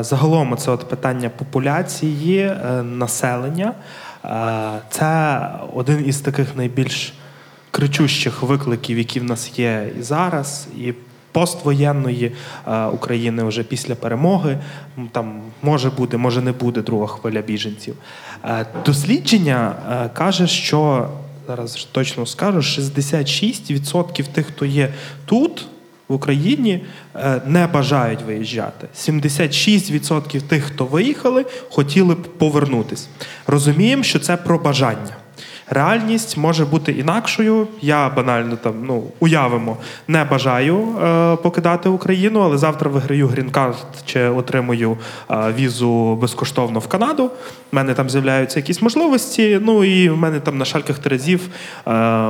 [0.01, 3.73] Загалом це от питання популяції, населення.
[4.91, 5.41] Це
[5.75, 7.15] один із таких найбільш
[7.77, 10.95] кричущих викликів, які в нас є і зараз, і
[11.33, 12.33] поствоєнної
[12.67, 14.59] е, України вже після перемоги.
[15.13, 17.95] Там може буде, може не буде друга хвиля біженців.
[18.45, 21.09] Е, Дослідження е, каже, що
[21.49, 24.95] зараз точно скажу, 66% тих, хто є
[25.27, 25.67] тут.
[26.09, 26.85] В Україні
[27.47, 28.89] не бажають виїжджати.
[28.97, 33.09] 76% тих, хто виїхали, хотіли б повернутись.
[33.47, 35.17] Розуміємо, що це про бажання.
[35.69, 37.67] Реальність може бути інакшою.
[37.81, 39.77] Я банально там ну уявимо,
[40.09, 44.99] не бажаю е, покидати Україну, але завтра виграю грін-карт чи отримую
[45.31, 47.31] е, візу безкоштовно в Канаду.
[47.73, 49.61] У мене там з'являються якісь можливості.
[49.63, 51.41] Ну і в мене там на шальках терезів.
[51.89, 52.29] Е,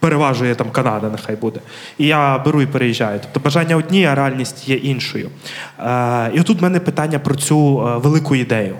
[0.00, 1.60] переважує там Канада, нехай буде.
[1.98, 3.20] І я беру і переїжджаю.
[3.22, 5.28] Тобто бажання одні, а реальність є іншою.
[5.78, 8.76] Е, і отут в мене питання про цю е, велику ідею.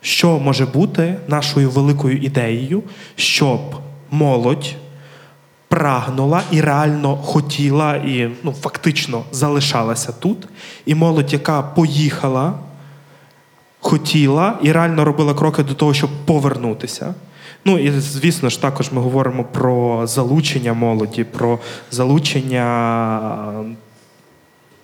[0.00, 2.82] Що може бути нашою великою ідеєю,
[3.16, 3.60] щоб
[4.10, 4.74] молодь
[5.68, 10.48] прагнула і реально хотіла, і ну, фактично залишалася тут,
[10.86, 12.54] і молодь, яка поїхала,
[13.80, 17.14] хотіла і реально робила кроки до того, щоб повернутися.
[17.64, 21.58] Ну і звісно ж, також ми говоримо про залучення молоді, про
[21.90, 22.64] залучення,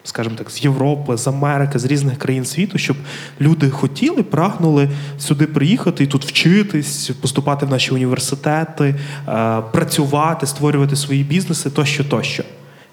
[0.04, 2.96] скажімо так, з Європи, з Америки, з різних країн світу, щоб
[3.40, 8.94] люди хотіли, прагнули сюди приїхати і тут вчитись, поступати в наші університети,
[9.28, 12.44] е, працювати, створювати свої бізнеси тощо, тощо.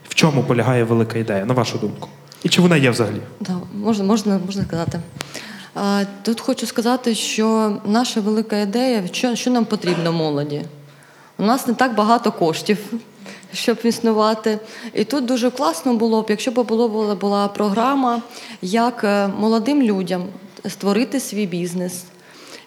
[0.09, 2.09] В чому полягає велика ідея, на вашу думку?
[2.43, 3.21] І чи вона є взагалі?
[3.39, 4.99] Да, можна, можна, можна сказати.
[6.21, 10.61] Тут хочу сказати, що наша велика ідея, що, що нам потрібно молоді.
[11.37, 12.77] У нас не так багато коштів,
[13.53, 14.59] щоб існувати.
[14.93, 18.21] І тут дуже класно було б, якщо б було, була, була програма,
[18.61, 20.23] як е, молодим людям
[20.67, 22.03] створити свій бізнес.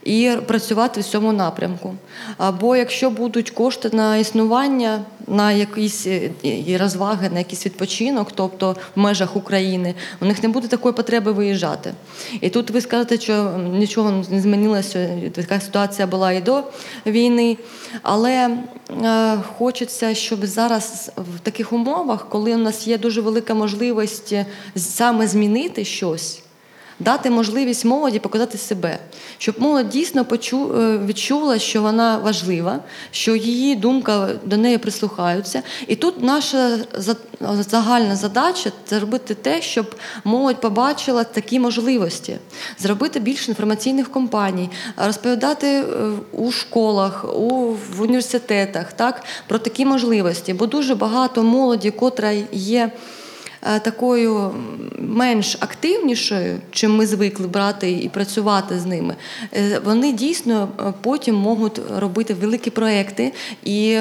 [0.04, 1.94] І працювати в цьому напрямку.
[2.38, 6.30] Або якщо будуть кошти на існування, на якісь е,
[6.80, 11.94] розваги, на якийсь відпочинок, тобто в межах України, у них не буде такої потреби виїжджати.
[12.40, 16.62] І тут ви скажете, що нічого не змінилося, така ситуація була і до
[17.06, 17.56] війни.
[18.02, 18.50] Але
[19.04, 24.34] е, хочеться, щоб зараз в таких умовах, коли у нас є дуже велика можливість
[24.76, 26.44] саме змінити щось.
[26.98, 28.98] Дати можливість молоді показати себе,
[29.38, 32.78] щоб молодь дійсно почу, е, відчула, що вона важлива,
[33.10, 35.62] що її думка до неї прислухаються.
[35.86, 36.78] І тут наша
[37.70, 42.36] загальна задача це зробити те, щоб молодь побачила такі можливості,
[42.78, 45.84] зробити більше інформаційних компаній, розповідати е,
[46.32, 52.90] у школах, у в університетах так, про такі можливості, бо дуже багато молоді, котра є.
[53.66, 54.54] Е, такою
[54.98, 59.14] менш активнішою, чим ми звикли брати і працювати з ними,
[59.52, 63.32] е, вони дійсно е, потім можуть робити великі проекти
[63.64, 63.98] і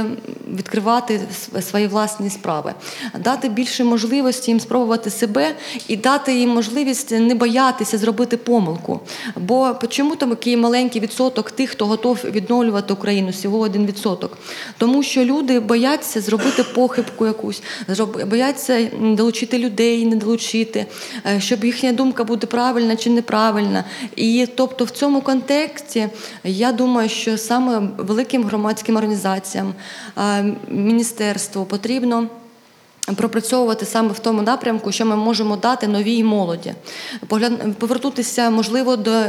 [0.55, 1.19] відкривати
[1.61, 2.73] свої власні справи,
[3.19, 5.55] дати більше можливості їм спробувати себе
[5.87, 8.99] і дати їм можливість не боятися зробити помилку.
[9.35, 14.37] Бо чому такий маленький відсоток тих, хто готов відновлювати Україну, всього один відсоток?
[14.77, 17.63] Тому що люди бояться зробити похибку якусь,
[18.25, 20.85] бояться долучити долучити людей, не долучити,
[21.25, 23.83] е, щоб їхня думка буде правильна чи неправильна.
[24.15, 26.09] І тобто в цьому контексті
[26.43, 29.73] я думаю, що саме великим громадським організаціям,
[30.17, 32.29] е, міністерству потрібно
[33.15, 36.73] пропрацьовувати саме в тому напрямку, що ми можемо дати новій молоді,
[37.79, 39.23] повернутися, можливо, до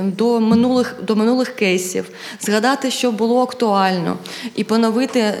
[0.00, 4.18] до минулих до минулих кейсів, згадати, що було актуально,
[4.56, 5.34] і поновити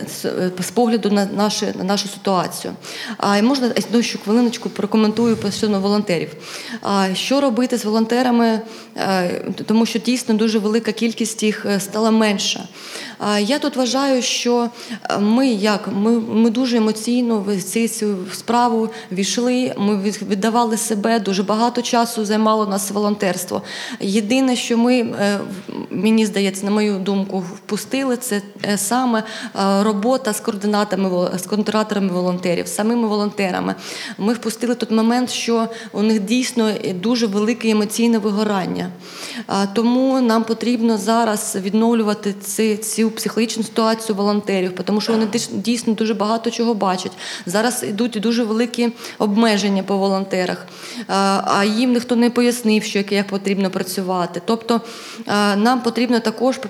[0.58, 2.74] з погляду на нашу, на нашу ситуацію.
[3.16, 6.28] А можна одну ще хвилиночку прокоментую стосовно волонтерів.
[6.82, 8.60] А що робити з волонтерами,
[8.96, 9.30] е,
[9.66, 12.68] тому що дійсно дуже велика кількість їх е, стала менша.
[13.40, 14.68] Я тут вважаю, що
[15.20, 19.74] ми як ми, ми дуже емоційно в цю справу війшли.
[19.78, 19.96] Ми
[20.28, 23.62] віддавали себе дуже багато часу займало нас волонтерство.
[24.00, 25.38] Єдине, що ми е,
[25.90, 29.22] мені здається, на мою думку, впустили це е, саме
[29.80, 33.74] робота з координатами з координаторами волонтерів, самими волонтерами.
[34.18, 38.90] Ми впустили тут момент, що у них дійсно дуже велике емоційне вигорання.
[39.74, 42.34] Тому нам потрібно зараз відновлювати
[42.82, 47.12] цю психологічну ситуацію волонтерів, тому що вони дійсно дуже багато чого бачать.
[47.46, 50.66] Зараз йдуть дуже великі обмеження по волонтерах,
[51.44, 54.42] а їм ніхто не пояснив, що як потрібно працювати.
[54.44, 54.80] Тобто
[55.56, 56.60] нам потрібно також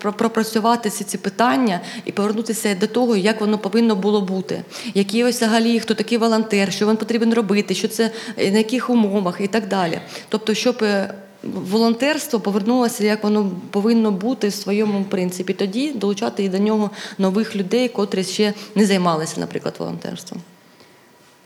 [0.00, 4.62] пропрацювати ці ці питання і повернутися до того, як воно повинно було бути.
[4.94, 9.40] Які ось взагалі хто такий волонтер, що він потрібен робити, що це на яких умовах
[9.40, 10.00] і так далі.
[10.28, 15.52] Тобто, щоб е, волонтерство повернулося, як воно повинно бути в своєму принципі.
[15.52, 20.40] Тоді долучати і до нього нових людей, котрі ще не займалися, наприклад, волонтерством.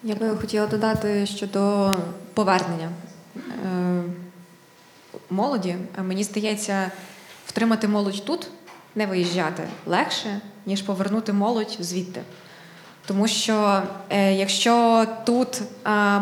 [0.02, 1.94] Я би хотіла додати щодо
[2.35, 2.88] повернення
[3.37, 4.02] е,
[5.31, 5.76] молоді.
[6.05, 6.90] Мені здається,
[7.46, 8.48] втримати молодь тут,
[8.94, 12.20] не виїжджати легше, ніж повернути молодь звідти.
[13.07, 15.62] Тому що е, якщо тут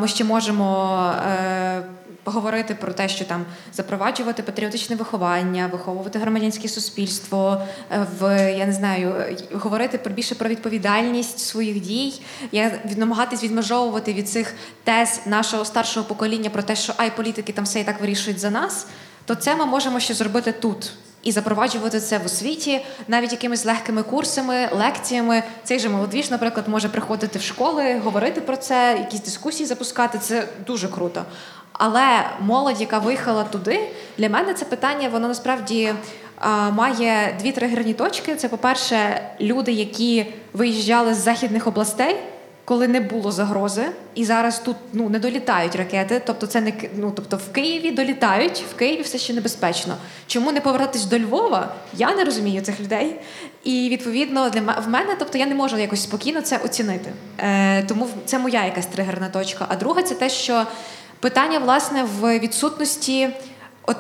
[0.01, 1.83] ми ще можемо е,
[2.23, 8.73] поговорити про те, що там запроваджувати патріотичне виховання, виховувати громадянське суспільство, е, в я не
[8.73, 14.55] знаю, говорити про більше про відповідальність своїх дій, я намагатись відмежовувати від цих
[14.85, 18.51] тез нашого старшого покоління про те, що ай політики там все і так вирішують за
[18.51, 18.87] нас,
[19.25, 20.93] то це ми можемо ще зробити тут.
[21.23, 25.43] І запроваджувати це в освіті навіть якимись легкими курсами, лекціями.
[25.65, 30.19] Цей же молодіж, наприклад, може приходити в школи, говорити про це, якісь дискусії запускати.
[30.19, 31.25] Це дуже круто.
[31.73, 33.81] Але молодь, яка виїхала туди,
[34.19, 35.95] для мене це питання, воно насправді
[36.39, 38.37] а, має дві тригерні точки.
[38.37, 42.17] Це, по-перше, люди, які виїжджали з західних областей,
[42.71, 46.23] коли не було загрози, і зараз тут ну не долітають ракети.
[46.27, 49.97] Тобто, це не ну, тобто в Києві долітають, в Києві все ще небезпечно.
[50.27, 51.75] Чому не повертатись до Львова?
[51.95, 53.17] Я не розумію цих людей.
[53.65, 57.13] І відповідно для в мене, тобто я не можу якось спокійно це оцінити.
[57.39, 59.67] Е, тому це моя якась тригерна точка.
[59.69, 60.67] А друга це те, що
[61.21, 63.29] питання власне в відсутності.
[63.87, 63.97] От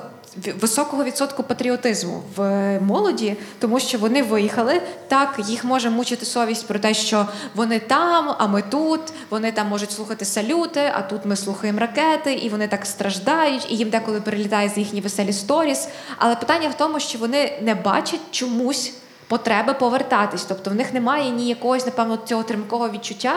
[0.60, 2.40] високого відсотку патріотизму в
[2.80, 4.82] молоді, тому що вони виїхали.
[5.08, 9.00] Так, їх може мучити совість про те, що вони там, а ми тут.
[9.30, 13.76] Вони там можуть слухати салюти, а тут ми слухаємо ракети, і вони так страждають, і
[13.76, 15.88] їм деколи перелітає з їхні веселі сторіс.
[16.18, 18.92] Але питання в тому, що вони не бачать чомусь.
[19.30, 23.34] Потреби повертатись, тобто в них немає ні якогось, напевно, цього тримкого відчуття,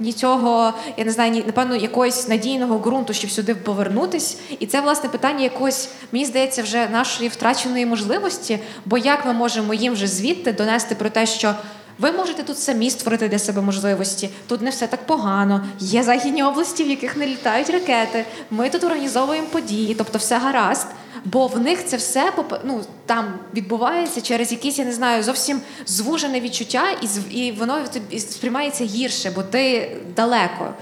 [0.00, 4.38] ні цього, я не знаю, ні напевно, якогось надійного ґрунту, щоб сюди повернутись.
[4.58, 8.58] І це власне питання якогось, мені здається, вже нашої втраченої можливості.
[8.84, 11.54] Бо як ми можемо їм вже звідти донести про те, що
[11.98, 14.30] ви можете тут самі створити для себе можливості.
[14.48, 15.66] Тут не все так погано.
[15.78, 18.24] Є західні області, в яких не літають ракети.
[18.50, 20.86] Ми тут організовуємо події, тобто все гаразд.
[21.24, 22.32] Бо в них це все
[22.64, 27.78] ну, там відбувається через якісь, я не знаю, зовсім звужене відчуття, і, і воно
[28.18, 30.74] сприймається гірше, бо ти далеко.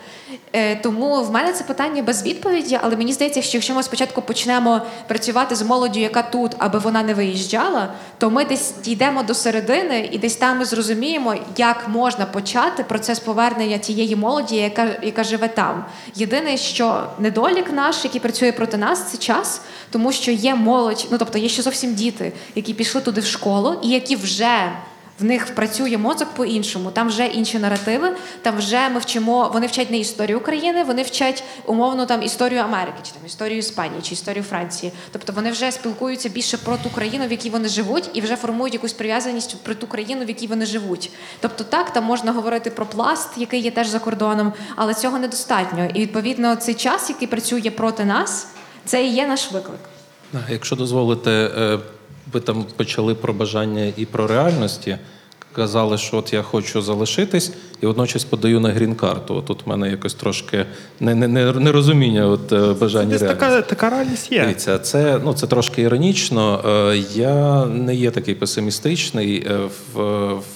[0.52, 4.22] Е, тому в мене це питання без відповіді, але мені здається, що якщо ми спочатку
[4.22, 9.34] почнемо працювати з молоддю, яка тут, аби вона не виїжджала, то ми десь дійдемо до
[9.34, 15.24] середини і десь там ми зрозуміємо, як можна почати процес повернення тієї молоді, яка, яка
[15.24, 15.84] живе там.
[16.14, 19.60] Єдине, що недолік наш, який працює проти нас, це час,
[19.90, 22.13] тому що є молодь, ну тобто є ще зовсім діти,
[22.54, 24.72] які пішли туди в школу, і які вже
[25.20, 26.90] в них працює мозок по-іншому.
[26.90, 28.16] Там вже інші наративи.
[28.42, 29.50] Там вже ми вчимо.
[29.52, 34.02] Вони вчать не історію України, вони вчать умовно там історію Америки, чи там історію Іспанії,
[34.02, 34.92] чи історію Франції.
[35.12, 38.74] Тобто вони вже спілкуються більше про ту країну, в якій вони живуть, і вже формують
[38.74, 41.10] якусь прив'язаність про ту країну, в якій вони живуть.
[41.40, 45.88] Тобто, так там можна говорити про пласт, який є теж за кордоном, але цього недостатньо.
[45.94, 48.46] І відповідно цей час, який працює проти нас,
[48.84, 49.80] це і є наш виклик.
[50.48, 51.78] Якщо дозволите, е,
[52.34, 54.96] ви там почали про бажання і про реальності.
[55.52, 59.42] Казали, що от я хочу залишитись, і водночас подаю на грін-карту.
[59.46, 60.66] Тут в мене якось трошки
[61.00, 63.26] не- не- не- нерозуміння от, е, бажання реальності.
[63.26, 64.40] така, така реальність є.
[64.40, 66.60] Дивіться, це, ну, це трошки іронічно.
[66.92, 69.46] Е, Я не є такий песимістичний.
[69.50, 69.58] Е,
[69.94, 70.00] В,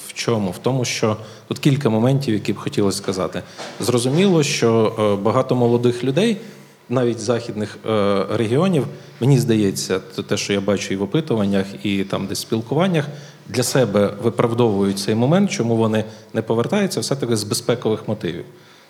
[0.08, 0.50] в чому?
[0.50, 1.16] В тому, що
[1.48, 3.42] тут кілька моментів, які б хотілося сказати.
[3.80, 6.36] Зрозуміло, що багато молодих людей,
[6.88, 8.87] навіть західних е, регіонів,
[9.20, 13.09] мені здається, те, що я бачу і в опитуваннях, і там десь спілкуваннях,
[13.48, 18.44] для себе виправдовують цей момент, чому вони не повертаються, все-таки з безпекових мотивів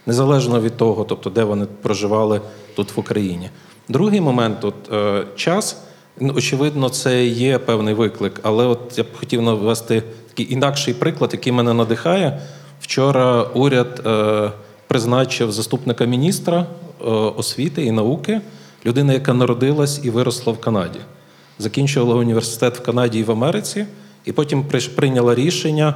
[0.09, 2.41] незалежно від того, тобто де вони проживали
[2.77, 3.51] тут в Україні.
[3.89, 5.77] Другий момент от, е, час.
[6.21, 11.31] Ну, Очевидно, це є певний виклик, але от я б хотів навести такий інакший приклад,
[11.33, 12.41] який мене надихає.
[12.81, 14.51] Вчора уряд е,
[14.87, 16.67] призначив заступника міністра
[17.37, 18.41] освіти і науки,
[18.87, 20.99] людина, яка народилась і виросла в Канаді.
[21.59, 23.87] Закінчувала університет в Канаді і в Америці,
[24.25, 25.95] і потім прийняла рішення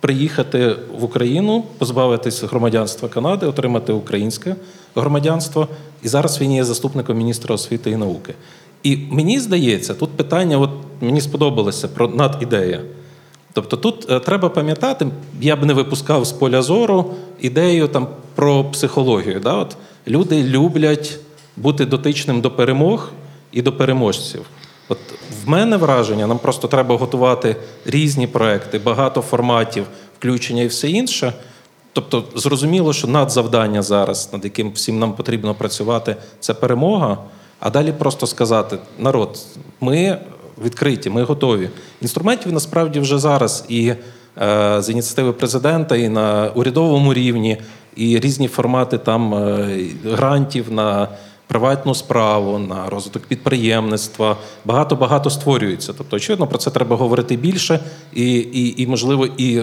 [0.00, 4.56] приїхати в Україну, позбавитись громадянства Канади, отримати українське
[4.94, 5.68] громадянство.
[6.02, 8.34] І зараз він є заступником міністра освіти і науки.
[8.82, 10.70] І мені здається, тут питання, от
[11.00, 12.80] мені сподобалося про надідея.
[13.52, 15.06] Тобто тут е, треба пам'ятати,
[15.40, 19.40] я б не випускав з поля зору ідею там про психологію.
[19.40, 19.54] Да?
[19.54, 21.18] От люди люблять
[21.56, 23.12] бути дотичним до перемог
[23.52, 24.46] і до переможців.
[24.88, 24.98] От
[25.44, 29.86] в мене враження, нам просто треба готувати різні проекти, багато форматів,
[30.18, 31.32] включення і все інше.
[31.92, 37.18] Тобто, зрозуміло, що надзавдання зараз, над яким всім нам потрібно працювати, це перемога.
[37.60, 39.38] А далі просто сказати: народ,
[39.80, 40.18] ми
[40.64, 41.70] відкриті, ми готові.
[42.02, 43.92] Інструментів насправді вже зараз і
[44.42, 47.58] е, з ініціативи президента, і на урядовому рівні,
[47.96, 51.08] і різні формати там е, грантів на
[51.46, 54.36] приватну справу, на розвиток підприємництва.
[54.64, 55.92] Багато багато створюється.
[55.98, 57.80] Тобто, очевидно, про це треба говорити більше
[58.12, 59.62] і, і, і можливо, і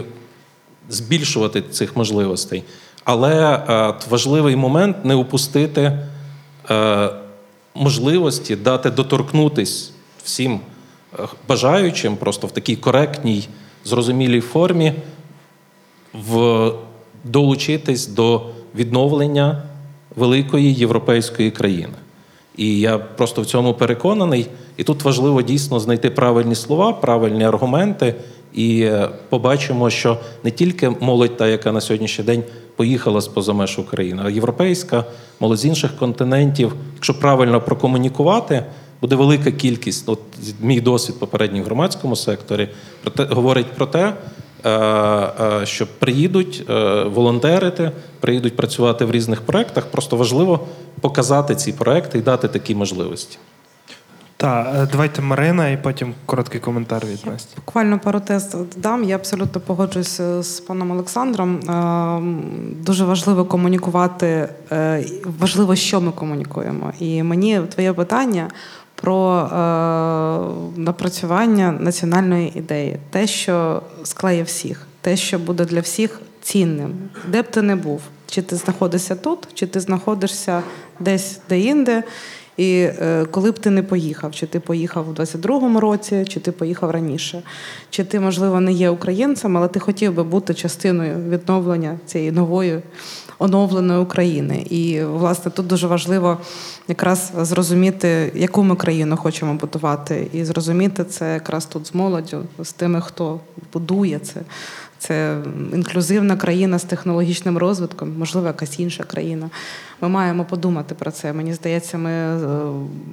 [0.89, 2.63] збільшувати цих можливостей.
[3.03, 5.99] Але е, важливий момент не упустити
[6.69, 7.09] е,
[7.75, 9.91] можливості дати доторкнутись
[10.23, 10.59] всім
[11.47, 13.47] бажаючим, просто в такій коректній,
[13.86, 14.93] зрозумілій формі,
[16.13, 16.71] в,
[17.24, 18.41] долучитись до
[18.76, 19.63] відновлення
[20.15, 21.93] великої європейської країни.
[22.57, 24.47] І я просто в цьому переконаний.
[24.78, 28.15] І тут важливо дійсно знайти правильні слова, правильні аргументи.
[28.53, 32.43] І е, побачимо, що не тільки молодь, та яка на сьогоднішній день
[32.76, 35.05] поїхала з поза меж України, а європейська,
[35.39, 38.65] молодь з інших континентів, якщо правильно прокомунікувати,
[39.01, 40.09] буде велика кількість.
[40.09, 40.19] От
[40.61, 42.69] мій досвід попередній в громадському секторі
[43.03, 44.13] про те, говорить про те,
[45.64, 49.86] що приїдуть е, волонтерити, приїдуть працювати в різних проєктах.
[49.86, 50.68] Просто важливо
[51.01, 53.38] показати ці проекти і дати такі можливості.
[54.38, 57.55] Так, е, давайте Марина і потім короткий коментар від Насті.
[57.55, 59.03] Буквально пару тез дам.
[59.03, 61.55] Я абсолютно погоджуюсь е, з паном Олександром.
[61.59, 64.49] Е, Дуже важливо комунікувати.
[64.72, 65.05] е,
[65.39, 66.93] Важливо, що ми комунікуємо.
[66.99, 68.49] І мені твоє питання
[69.01, 76.93] про е, напрацювання національної ідеї, те, що склеє всіх, те, що буде для всіх цінним,
[77.27, 80.63] де б ти не був, чи ти знаходишся тут, чи ти знаходишся
[80.99, 82.03] десь де-інде.
[82.57, 86.51] І е, коли б ти не поїхав, чи ти поїхав у 22-му році, чи ти
[86.51, 87.43] поїхав раніше,
[87.89, 92.81] чи ти, можливо, не є українцем, але ти хотів би бути частиною відновлення цієї нової
[93.41, 94.65] оновленої України.
[94.69, 96.37] І власне тут дуже важливо
[96.87, 102.73] якраз зрозуміти, яку ми країну хочемо будувати, і зрозуміти це якраз тут з молоддю, з
[102.73, 103.39] тими, хто
[103.73, 104.41] будує це.
[104.97, 105.37] Це
[105.73, 109.49] інклюзивна країна з технологічним розвитком, можливо, якась інша країна.
[110.01, 111.33] Ми маємо подумати про це.
[111.33, 112.37] Мені здається, ми е,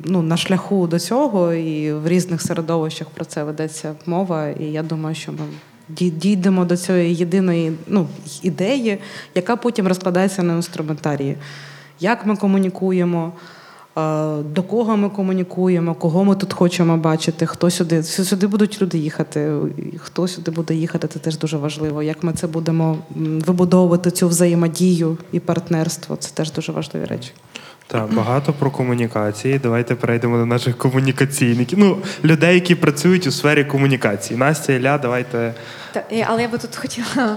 [0.05, 4.49] ну, на шляху до цього і в різних середовищах про це ведеться мова.
[4.49, 5.39] І я думаю, що ми
[5.89, 8.07] дійдемо до цієї єдиної ну,
[8.43, 8.99] ідеї,
[9.35, 11.37] яка потім розкладається на інструментарії.
[12.01, 13.33] Як ми комунікуємо,
[13.99, 18.03] е, до кого ми комунікуємо, кого ми тут хочемо бачити, хто сюди.
[18.03, 19.53] Сюди будуть люди їхати.
[19.99, 22.03] Хто сюди буде їхати, це теж дуже важливо.
[22.03, 22.99] Як ми це будемо
[23.47, 27.33] вибудовувати цю взаємодію і партнерство, це теж дуже важливі речі.
[27.91, 29.59] Так, багато про комунікації.
[29.59, 31.79] Давайте перейдемо до наших комунікаційників.
[31.79, 34.39] Ну, людей, які працюють у сфері комунікації.
[34.39, 35.55] Настя, Ілля, давайте.
[35.93, 37.37] Та, але я би тут хотіла.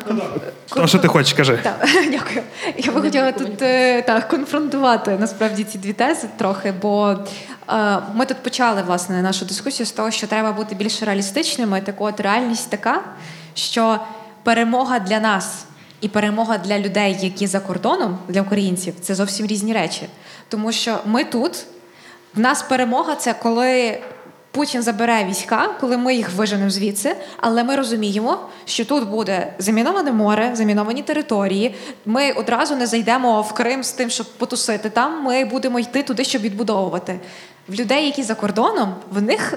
[0.75, 1.59] То, що ти хочеш, кажи.
[1.63, 2.41] Так, дякую.
[2.77, 7.17] Я би хотіла тут е, так, конфронтувати насправді ці дві тези трохи, бо
[7.69, 11.81] е, ми тут почали власне нашу дискусію з того, що треба бути більш реалістичними.
[11.81, 13.01] Так от реальність така,
[13.53, 13.99] що
[14.43, 15.65] перемога для нас
[16.01, 20.07] і перемога для людей, які за кордоном, для українців, це зовсім різні речі.
[20.51, 21.65] Тому що ми тут,
[22.35, 23.99] в нас перемога це коли
[24.51, 30.11] Путін забере війська, коли ми їх виженемо звідси, але ми розуміємо, що тут буде заміноване
[30.11, 31.75] море, заміновані території.
[32.05, 35.23] Ми одразу не зайдемо в Крим з тим, щоб потусити там.
[35.23, 37.19] Ми будемо йти туди, щоб відбудовувати.
[37.67, 39.53] В людей, які за кордоном, в них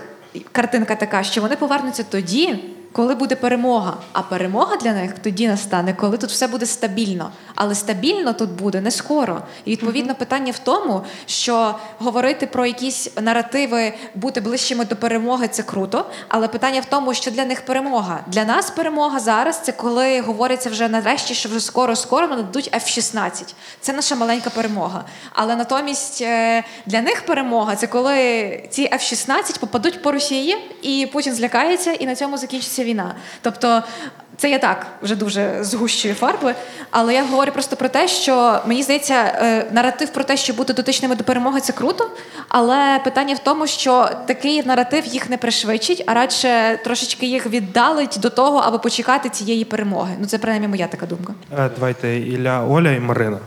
[0.53, 2.65] картинка така, що вони повернуться тоді,
[2.95, 3.97] коли буде перемога.
[4.13, 7.31] А перемога для них тоді настане, коли тут все буде стабільно.
[7.55, 9.43] Але стабільно тут буде не скоро.
[9.65, 15.63] І відповідно питання в тому, що говорити про якісь наративи, бути ближчими до перемоги це
[15.63, 16.05] круто.
[16.29, 18.21] Але питання в тому, що для них перемога.
[18.27, 22.71] Для нас перемога зараз це коли говориться вже нарешті, що вже скоро скоро нам дадуть
[22.73, 23.55] F-16.
[23.81, 25.05] Це наша маленька перемога.
[25.33, 28.15] Але натомість е, для них перемога це коли
[28.71, 33.15] ці F-16 попадуть по Росії, і Путін злякається, і на цьому закінчиться війна.
[33.43, 33.83] Тобто.
[34.37, 36.55] Це я так вже дуже згущую фарби,
[36.91, 40.73] але я говорю просто про те, що мені здається, е, наратив про те, що бути
[40.73, 42.11] дотичними до перемоги це круто.
[42.49, 48.19] Але питання в тому, що такий наратив їх не пришвидшить, а радше трошечки їх віддалить
[48.21, 50.15] до того, аби почекати цієї перемоги.
[50.19, 51.35] Ну це принаймні моя така думка.
[51.59, 53.39] Е, Давайте Ілля, Оля і Марина.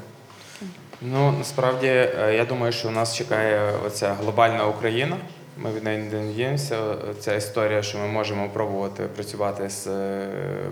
[1.02, 5.18] Ну насправді е, я думаю, що у нас чекає оця глобальна Україна.
[5.60, 6.96] Ми від неї не надіємося.
[7.20, 10.28] Ця історія, що ми можемо пробувати працювати з е,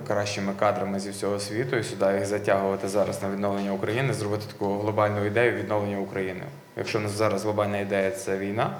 [0.08, 4.78] кращими кадрами зі всього світу і сюди їх затягувати зараз на відновлення України, зробити таку
[4.80, 6.42] глобальну ідею відновлення України.
[6.78, 8.78] Якщо у нас зараз глобальна ідея це війна,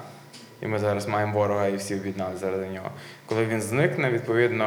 [0.62, 2.90] і ми зараз маємо ворога і всі об'єднали заради нього.
[3.26, 4.64] Коли він зникне, відповідно,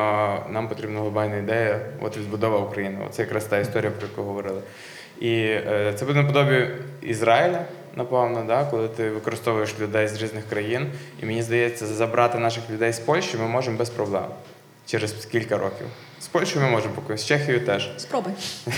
[0.50, 3.00] нам потрібна глобальна ідея, от відбудова України.
[3.12, 4.62] Це якраз та історія, про яку говорили.
[5.20, 6.68] І е, це буде наподобі
[7.02, 7.66] Ізраїля,
[7.96, 8.66] напевно, да?
[8.66, 10.88] коли ти використовуєш людей з різних країн.
[11.24, 14.26] І мені здається, забрати наших людей з Польщі ми можемо без проблем
[14.86, 15.88] через кілька років.
[16.20, 17.90] З Польщею ми можемо поки, з Чехією теж.
[17.98, 18.34] Спробуй.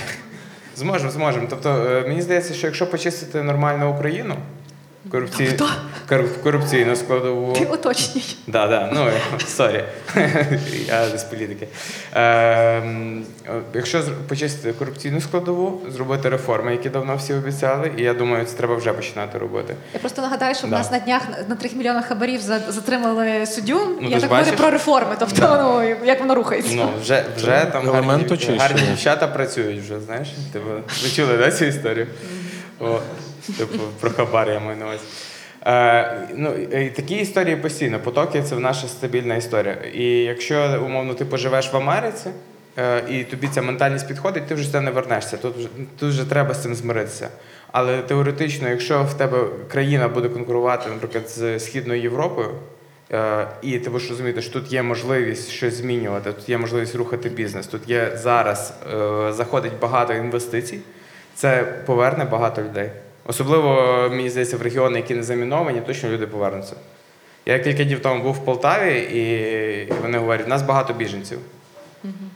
[0.75, 1.47] Зможемо, зможемо.
[1.49, 4.35] Тобто, е, мені здається, що якщо почистити нормальну Україну,
[5.09, 5.59] корупцій...
[6.09, 7.53] кор- корупційну складову.
[7.53, 8.35] Ти уточнюй.
[8.47, 9.07] Да, да, ну
[9.47, 9.83] сорі.
[10.87, 11.67] Я з політики.
[12.13, 13.25] Ем,
[13.73, 18.75] якщо почистити корупційну складову, зробити реформи, які давно всі обіцяли, і я думаю, це треба
[18.75, 19.75] вже починати робити.
[19.93, 23.79] Я просто нагадаю, що в нас на днях на 3 мільйонах хабарів затримали суддю.
[24.01, 25.15] Ну, я так говорю про реформи.
[25.19, 26.73] Тобто, ну як воно рухається.
[26.75, 30.27] Ну, вже, вже там гарні, гарні дівчата працюють вже, знаєш?
[30.53, 30.59] Ви
[31.03, 32.07] ви чули, да, цю історію?
[32.81, 32.99] О,
[33.57, 35.03] типу, про хабар я маю на увазі.
[35.65, 36.53] Е, ну,
[36.95, 37.99] такі історії постійно.
[37.99, 39.73] Потоки це наша стабільна історія.
[39.93, 42.29] І якщо умовно ти поживеш в Америці,
[42.77, 45.37] е, і тобі ця ментальність підходить, ти вже сюди не вернешся.
[45.37, 45.55] Тут
[45.99, 47.29] тут вже треба з цим змиритися.
[47.71, 52.49] Але теоретично, якщо в тебе країна буде конкурувати, наприклад, з Східною Європою,
[53.11, 57.29] е, і ти будеш розуміти, що тут є можливість щось змінювати, тут є можливість рухати
[57.29, 60.79] бізнес, тут є зараз е, заходить багато інвестицій,
[61.35, 62.89] це поверне багато людей.
[63.25, 66.75] Особливо, мені здається, в регіони, які не заміновані, точно люди повернуться.
[67.45, 71.39] Я кілька днів тому був в Полтаві, і вони говорять, у нас багато біженців.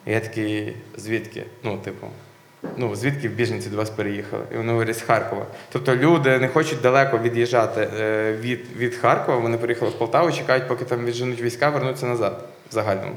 [0.06, 1.44] І я такий, звідки?
[1.64, 2.08] Ну, типу,
[2.78, 4.44] ну, звідки біженці до вас переїхали?
[4.54, 5.46] І вони говорять, з Харкова.
[5.72, 10.68] Тобто люди не хочуть далеко від'їжджати е, від, від Харкова, вони переїхали в Полтаву, чекають,
[10.68, 13.16] поки там відженуть війська, вернуться назад в загальному.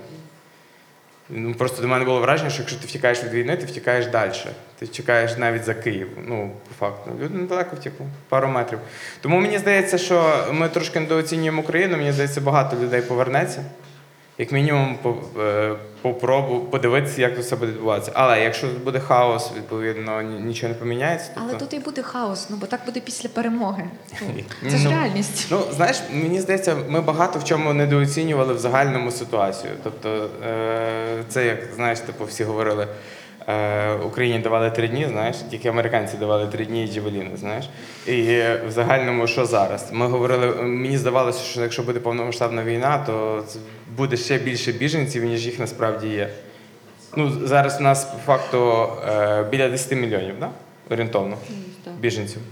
[1.30, 4.32] Ну, просто до мене було враження, що якщо ти втікаєш від війни, ти втікаєш далі.
[4.78, 6.08] Ти чекаєш навіть за Київ.
[6.26, 7.10] Ну, по факту.
[7.22, 8.78] Люди недалеко втекли, пару метрів.
[9.20, 11.96] Тому мені здається, що ми трошки недооцінюємо Україну.
[11.96, 13.64] Мені здається, багато людей повернеться.
[14.40, 14.98] Як мінімум,
[15.40, 18.12] е, попробу подивитися, як це все буде відбуватися.
[18.14, 21.30] Але якщо тут буде хаос, відповідно, нічого не поміняється.
[21.34, 23.84] Але тобто- тут і буде хаос, ну бо так буде після перемоги.
[24.70, 25.46] Це ж Ну, реальність.
[25.50, 29.72] Ну, знаєш, мені здається, ми багато в чому недооцінювали в загальному ситуацію.
[29.82, 32.86] Тобто, е, це як знаєш, типу, всі говорили.
[33.48, 37.68] Е, Україні давали три дні, знаєш, тільки американці давали три дні і джевеліни, знаєш.
[38.06, 39.88] І в загальному, що зараз?
[39.92, 43.44] Ми говорили, мені здавалося, що якщо буде повномасштабна війна, то
[43.96, 46.28] буде ще більше біженців, ніж їх насправді є.
[47.16, 50.50] Ну, зараз у нас по факту е, біля 10 мільйонів, да?
[50.90, 51.36] орієнтовно,
[52.00, 52.42] біженців.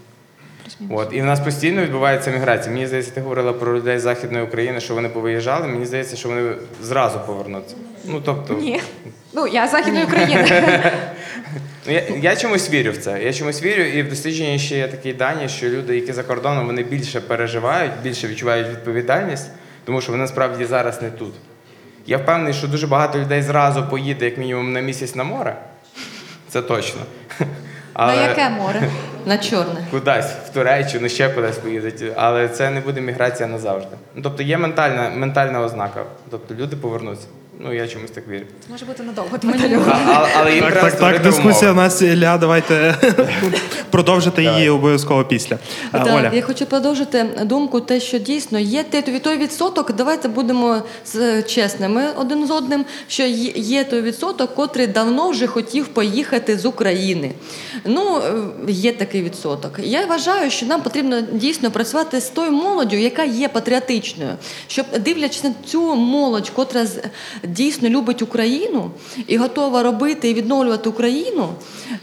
[0.90, 2.74] От, і в нас постійно відбувається міграція.
[2.74, 5.66] Мені здається, ти говорила про людей з Західної України, що вони повиїжджали.
[5.66, 6.52] Мені здається, що вони
[6.82, 7.76] зразу повернуться.
[8.04, 8.80] Ну, тобто, Ні.
[9.32, 10.92] Ну, я з Західної України.
[11.88, 13.22] Ну, я, я чомусь вірю в це.
[13.22, 16.66] Я чомусь вірю, і в дослідженні ще є такі дані, що люди, які за кордоном,
[16.66, 19.50] вони більше переживають, більше відчувають відповідальність,
[19.84, 21.34] тому що вони насправді зараз не тут.
[22.06, 25.56] Я впевнений, що дуже багато людей зразу поїде, як мінімум, на місяць на море.
[26.48, 27.00] Це точно.
[27.98, 28.90] На яке море?
[29.26, 29.86] На чорне.
[29.90, 32.04] Кудись, в Туреччину, ще кудись поїдуть.
[32.16, 33.96] Але це не буде міграція назавжди.
[34.14, 36.04] Ну, тобто є ментальна, ментальна ознака.
[36.30, 37.26] Тобто люди повернуться.
[37.60, 38.44] Ну, я чомусь так вірю.
[38.66, 39.38] Це може бути надовго.
[39.90, 41.86] А, але, але їм Так, так, так, дискусія у умови.
[41.88, 42.38] нас Ілля.
[42.38, 42.94] Давайте
[43.90, 45.58] продовжити її обов'язково після.
[45.92, 46.30] Так, Оля.
[46.34, 49.92] я хочу продовжити думку, те, що дійсно є той, той відсоток.
[49.92, 55.46] Давайте будемо з- чесними один з одним, що є- є той відсоток, котрий давно вже
[55.46, 57.32] хотів поїхати з України.
[57.84, 59.80] Ну, е, є такий відсоток.
[59.82, 64.30] Я вважаю, що нам потрібно дійсно працювати з тою молоддю, яка є патріотичною,
[64.66, 66.98] щоб дивлячись на цю молодь, котра з-
[67.46, 68.90] дійсно любить Україну
[69.26, 71.48] і готова робити і відновлювати Україну.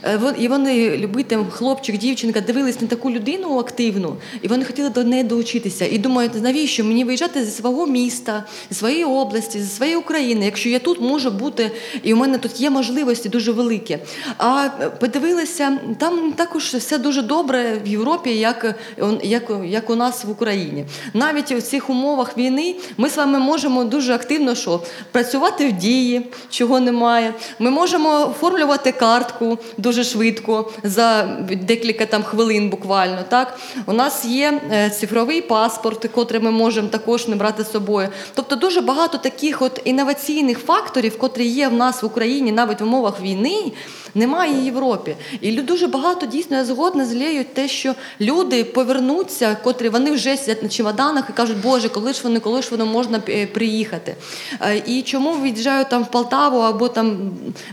[0.04, 5.04] е, І вони любити хлопчик, дівчинка, дивились на таку людину активну, і вони хотіли до
[5.04, 5.86] неї долучитися.
[5.86, 10.68] І думають, навіщо мені виїжджати зі свого міста, зі своєї області, зі своєї України, якщо
[10.68, 11.70] я тут можу бути,
[12.02, 13.98] і у мене тут є можливості дуже великі.
[14.38, 18.74] А е, подивилися, там також все дуже добре в Європі, як,
[19.22, 20.84] як, як у нас в Україні.
[21.14, 24.80] Навіть в цих умовах війни ми з вами можемо дуже активно що?
[25.12, 27.34] працювати в дії, чого немає.
[27.58, 31.22] Ми можемо оформлювати картку дуже швидко за
[31.62, 33.18] декілька там хвилин буквально.
[33.28, 33.58] Так?
[33.86, 38.08] У нас є е, цифровий паспорт, котрий ми можемо також не брати з собою.
[38.34, 42.84] Тобто дуже багато таких от інноваційних факторів, котрі є в нас в Україні навіть в
[42.84, 43.72] умовах війни,
[44.14, 45.16] немає в Європі.
[45.40, 50.36] І дуже багато дійсно я згодна з Леєю те, що люди повернуться, котрі вони вже
[50.36, 54.16] сидять на чемоданах і кажуть, Боже, коли ж вони, коли ж воно можна е, приїхати.
[54.60, 57.30] Е, І чому від'їжджають там в Полтаву або там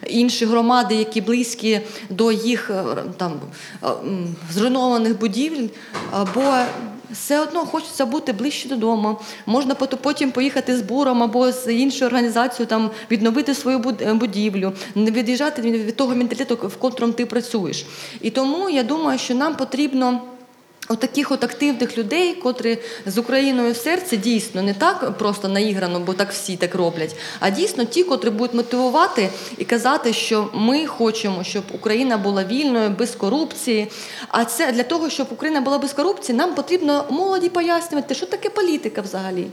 [0.07, 2.83] інші громади, які близькі до їх е,
[3.17, 3.33] там
[3.83, 3.87] е,
[4.51, 5.67] зруйнованих будівель,
[6.11, 6.41] або
[7.11, 9.19] все одно хочеться бути ближче додому.
[9.45, 15.11] Можна потім поїхати з буром або з іншою організацією, там відновити свою е, будівлю, не
[15.11, 17.85] від'їжджати від від того менталітету, в котрому ти працюєш.
[18.21, 20.21] І тому я думаю, що нам потрібно.
[20.91, 26.13] От от активних людей, котрі з Україною в серці дійсно не так просто наіграно, бо
[26.13, 31.43] так всі так роблять, а дійсно ті, котрі будуть мотивувати і казати, що ми хочемо,
[31.43, 33.87] щоб Україна була вільною, без корупції.
[34.27, 38.49] А це для того, щоб Україна була без корупції, нам потрібно молоді пояснювати, що таке
[38.49, 39.47] політика взагалі.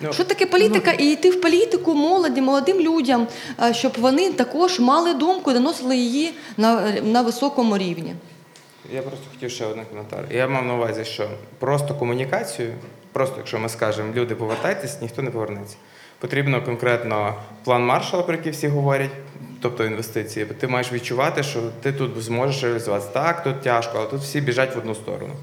[0.00, 0.92] Ну, Що таке політика?
[0.92, 3.26] І йти в політику молоді, молодим людям,
[3.72, 8.14] щоб вони також мали думку і доносили її на, на високому рівні.
[8.92, 10.24] Я просто хотів ще один коментар.
[10.30, 11.28] Я мав на увазі, що
[11.58, 12.72] просто комунікацію,
[13.12, 15.76] просто якщо ми скажемо, люди повертайтесь, ніхто не повернеться.
[16.18, 17.34] Потрібно конкретно
[17.64, 19.10] план маршала, про який всі говорять,
[19.62, 20.46] тобто інвестиції.
[20.46, 23.10] Ти маєш відчувати, що ти тут зможеш реалізуватися.
[23.12, 25.34] Так, тут тяжко, але тут всі біжать в одну сторону.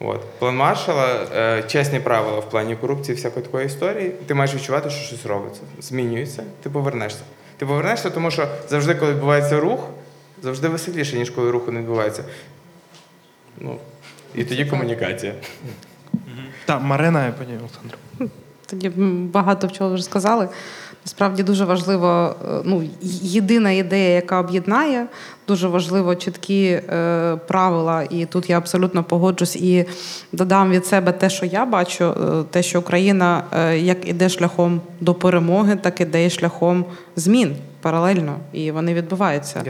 [0.00, 0.20] От.
[0.38, 4.12] План Маршала, е, чесні правила в плані корупції, всякої такої історії.
[4.26, 7.22] Ти маєш відчувати, що щось робиться, змінюється, ти повернешся.
[7.56, 9.88] Ти повернешся, тому що завжди, коли відбувається рух,
[10.42, 12.24] завжди веселіше, ніж коли руху не відбувається.
[13.60, 13.78] Ну,
[14.34, 15.34] і тоді комунікація.
[16.64, 17.98] Так, Марина і пані Олександра.
[18.66, 18.88] Тоді
[19.32, 20.48] багато в чого вже сказали.
[21.04, 22.84] Насправді дуже важливо, е, ну,
[23.22, 25.06] єдина ідея, яка об'єднає,
[25.48, 28.02] дуже важливо чіткі е, правила.
[28.10, 29.84] І тут я абсолютно погоджусь і
[30.32, 34.80] додам від себе те, що я бачу, е, те, що Україна е, як іде шляхом
[35.00, 36.84] до перемоги, так іде і шляхом
[37.16, 39.64] змін паралельно, і вони відбуваються.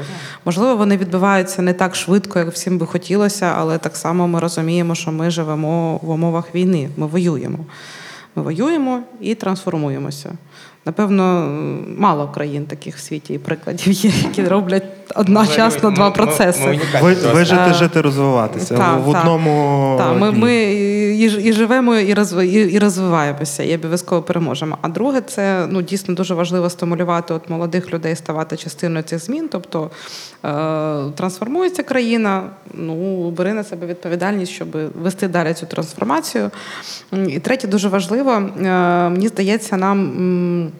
[0.45, 4.95] Можливо, вони відбуваються не так швидко, як всім би хотілося, але так само ми розуміємо,
[4.95, 7.59] що ми живемо в умовах війни, ми воюємо.
[8.37, 10.33] Ми воюємо і трансформуємося.
[10.87, 11.49] Напевно,
[11.99, 16.81] мало країн таких в світі і прикладів є, які роблять одночасно два процеси.
[17.03, 19.95] Ви, вижити, жити, розвиватися та, в, одному.
[19.99, 24.79] Та, ми, ми і, і живемо, і, розви, і, і розвиваємося, і обов'язково переможемо.
[24.83, 29.49] А друге, це ну, дійсно дуже важливо стимулювати от молодих людей ставати частиною цих змін.
[29.53, 29.91] Тобто
[30.32, 30.32] е,
[31.15, 34.69] трансформується країна, ну, бери на себе відповідальність, щоб
[35.03, 36.51] вести далі цю трансформацію.
[37.29, 38.43] І третє, дуже важливо, е,
[39.09, 40.73] мені здається, нам.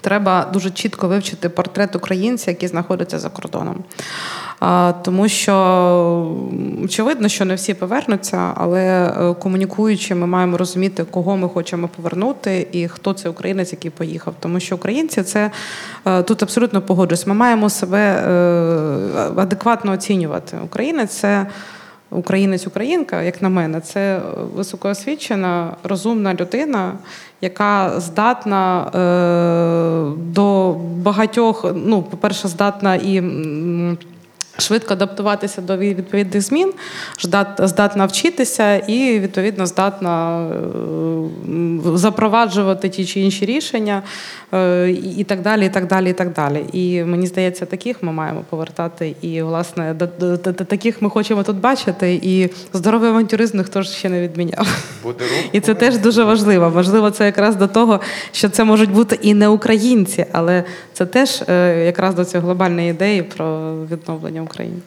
[0.00, 3.84] Треба дуже чітко вивчити портрет українця, який знаходиться за кордоном.
[5.02, 5.54] Тому що
[6.84, 12.68] очевидно, що не всі повернуться, але е, комунікуючи, ми маємо розуміти, кого ми хочемо повернути
[12.72, 14.34] і хто це українець, який поїхав.
[14.40, 15.50] Тому що українці це
[16.06, 17.26] е, тут абсолютно погоджуюсь.
[17.26, 18.30] Ми маємо себе е,
[19.36, 20.56] адекватно оцінювати.
[20.64, 21.46] Українець це.
[22.10, 24.20] Українець-українка, як на мене, це
[24.54, 26.92] високоосвічена, розумна людина,
[27.40, 33.22] яка здатна е, до багатьох, ну, по-перше, здатна і.
[34.60, 36.72] Швидко адаптуватися до відповідних змін,
[37.58, 44.02] здатна вчитися і відповідно здатна е, запроваджувати ті чи інші рішення
[44.54, 45.66] е, і так далі.
[45.66, 46.64] І так далі, і так далі.
[46.72, 49.14] І мені здається, таких ми маємо повертати.
[49.22, 49.94] І власне
[50.68, 52.20] таких ми хочемо тут бачити.
[52.22, 54.66] І здоровий авантюризм ніхто ж ще не відміняв.
[55.52, 56.70] І це теж дуже важливо.
[56.70, 58.00] Важливо це якраз до того,
[58.32, 62.90] що це можуть бути і не українці, але це теж е, якраз до цієї глобальної
[62.90, 64.80] ідеї про відновлення України.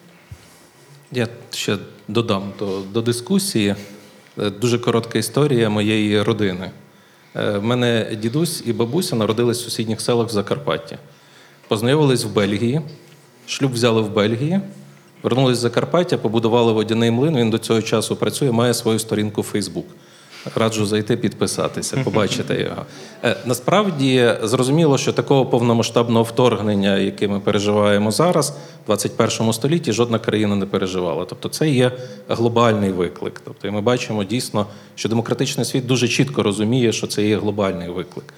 [1.12, 3.76] Я ще додам до, до дискусії.
[4.40, 6.72] Е, Дуже коротка історія моєї родини.
[7.36, 10.98] Е, В мене дідусь і бабуся народились в сусідніх селах в Закарпатті.
[11.68, 12.82] Познайомились в Бельгії,
[13.48, 14.62] шлюб взяли в Бельгії,
[15.24, 17.38] вернулись з Закарпаття, побудували водяний млин.
[17.38, 19.86] Він до цього часу працює, має свою сторінку в Фейсбук.
[20.56, 22.86] Раджу зайти, підписатися, побачити його.
[23.24, 28.50] Е, Насправді зрозуміло, що такого повномасштабного вторгнення, яке ми переживаємо зараз,
[28.84, 31.26] в 21 столітті, жодна країна не переживала.
[31.26, 31.92] Тобто, це є
[32.30, 33.42] глобальний виклик.
[33.46, 34.66] Тобто, і ми бачимо дійсно,
[34.96, 38.34] що демократичний світ дуже чітко розуміє, що це є глобальний виклик,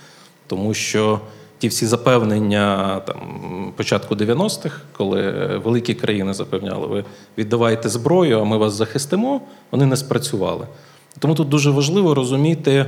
[0.48, 1.20] тому що.
[1.58, 3.18] Ті всі запевнення там
[3.76, 5.32] початку 90-х, коли
[5.64, 7.04] великі країни запевняли, ви
[7.38, 9.42] віддавайте зброю, а ми вас захистимо,
[9.72, 10.68] вони не спрацювали.
[11.20, 12.86] Тому тут дуже важливо розуміти,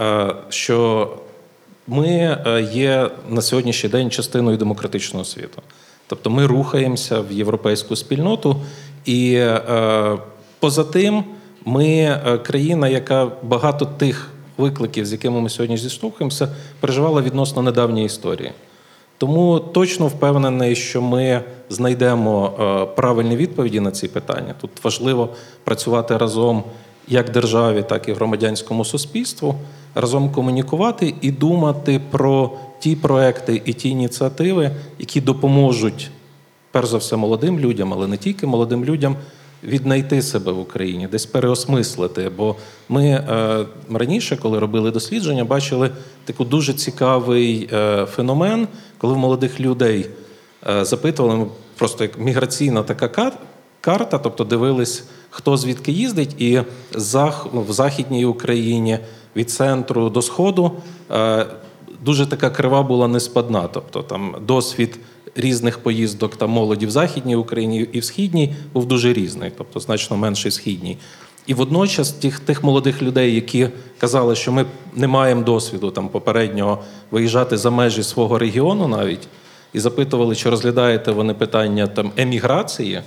[0.00, 1.08] е, що
[1.86, 5.62] ми е, є на сьогоднішній день частиною демократичного світу.
[6.06, 8.56] Тобто ми рухаємося в європейську спільноту,
[9.04, 10.18] і е,
[10.60, 11.24] поза тим,
[11.64, 16.48] ми країна, яка багато тих викликів, з якими ми сьогодні зіштовхуємося,
[16.80, 18.52] переживала відносно недавньої історії.
[19.18, 22.50] Тому точно впевнений, що ми знайдемо
[22.96, 24.54] правильні відповіді на ці питання.
[24.60, 25.28] Тут важливо
[25.64, 26.64] працювати разом
[27.08, 29.54] як державі, так і громадянському суспільству,
[29.94, 36.10] разом комунікувати і думати про ті проекти і ті ініціативи, які допоможуть,
[36.70, 39.16] перш за все, молодим людям, але не тільки молодим людям.
[39.64, 42.30] Віднайти себе в Україні, десь переосмислити.
[42.36, 42.56] Бо
[42.88, 45.90] ми е, раніше, коли робили дослідження, бачили
[46.24, 50.06] таку дуже цікавий е, феномен, коли в молодих людей
[50.68, 51.46] е, запитували
[51.78, 53.32] просто як міграційна така
[53.80, 55.04] карта, тобто дивились,
[55.36, 56.60] хто звідки їздить, і
[57.52, 58.98] в Західній Україні
[59.36, 60.72] від центру до сходу
[61.10, 61.46] е,
[62.04, 63.68] дуже така крива була неспадна.
[63.72, 64.98] Тобто там досвід
[65.34, 70.16] різних поїздок там молоді в Західній Україні і в Східній був дуже різний, тобто значно
[70.16, 70.96] менший східній.
[71.46, 73.68] І водночас тих, тих молодих людей, які
[73.98, 74.64] казали, що ми
[74.94, 79.28] не маємо досвіду там попереднього виїжджати за межі свого регіону навіть,
[79.72, 83.02] і запитували, чи розглядаєте вони питання там еміграції,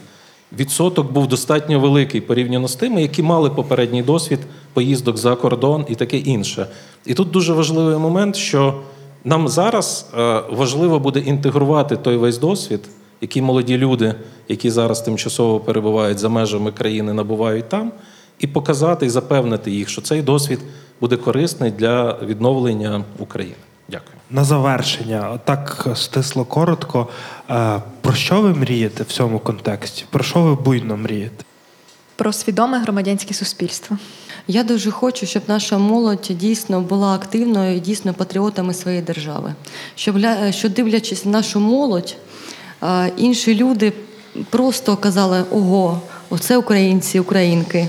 [0.58, 4.40] відсоток був достатньо великий порівняно з тими, які мали попередній досвід
[4.74, 6.68] поїздок за кордон і таке інше.
[7.06, 8.82] І тут дуже важливий момент, що
[9.24, 12.90] нам зараз е, важливо буде інтегрувати той весь досвід,
[13.22, 14.16] який молоді люди,
[14.48, 17.92] які зараз тимчасово перебувають за межами країни, набувають там,
[18.40, 20.60] і показати, і запевнити їх, що цей досвід
[21.02, 23.56] буде корисний для відновлення України.
[23.92, 24.16] Дякую.
[24.30, 27.08] На завершення, так стисло коротко.
[27.50, 30.06] е, Про що ви мрієте в цьому контексті?
[30.10, 31.44] Про що ви буйно мрієте?
[32.16, 33.98] Про свідоме громадянське суспільство.
[34.48, 39.54] Я дуже хочу, щоб наша молодь дійсно була активною і дійсно патріотами своєї держави.
[39.96, 40.16] Щоб,
[40.52, 42.16] що дивлячись на нашу молодь,
[42.84, 43.94] е, інші люди
[44.50, 47.88] просто казали: ого, оце українці, українки.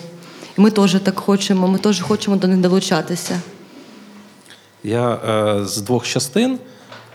[0.58, 3.40] І ми теж так хочемо, ми теж хочемо до них долучатися.
[4.84, 6.58] Я е, з двох частин.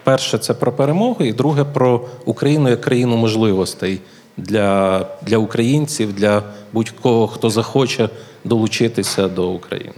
[0.03, 4.01] Перше це про перемогу, і друге про Україну як країну можливостей
[4.37, 6.43] для, для українців, для
[6.73, 8.09] будь-кого, хто захоче
[8.43, 9.93] долучитися до України.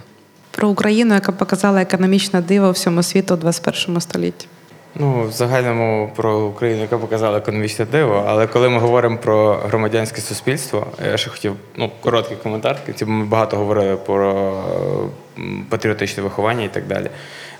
[0.51, 4.47] Про Україну, яка показала економічне диво всьому світу у 21 столітті.
[4.95, 10.21] Ну, в загальному про Україну, яка показала економічне диво, але коли ми говоримо про громадянське
[10.21, 12.77] суспільство, я ще хотів ну, короткий коментар.
[12.95, 14.53] Ті ми багато говорили про
[15.69, 17.09] патріотичне виховання і так далі.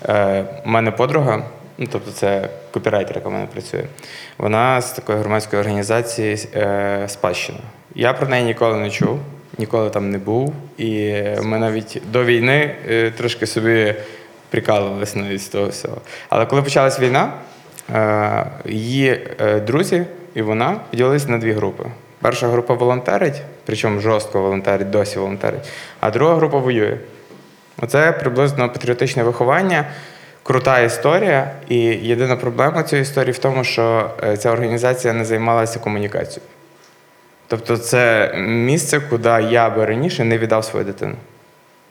[0.08, 1.42] Е, У мене подруга,
[1.78, 3.84] ну тобто це копірайтер, яка в мене працює,
[4.38, 7.58] вона з такої громадської організації е, спадщина.
[7.94, 9.18] Я про неї ніколи не чув,
[9.58, 10.54] ніколи там не був.
[10.78, 13.94] І ми навіть до війни е, трошки собі
[14.50, 15.96] прикалувалися навіть з того всього.
[16.28, 17.32] Але коли почалась війна,
[17.94, 21.84] е, її е, друзі і вона поділилися на дві групи.
[22.20, 25.68] Перша група волонтерить, причому жорстко волонтерить, досі волонтерить,
[26.00, 26.96] а друга група воює.
[27.82, 29.84] Оце приблизно патріотичне виховання,
[30.42, 31.50] крута історія.
[31.68, 36.42] І єдина проблема цієї історії в тому, що е, ця організація не займалася комунікацією.
[37.46, 41.14] Тобто це місце, куди я би раніше не віддав свою дитину.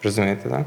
[0.03, 0.61] Розумієте, так?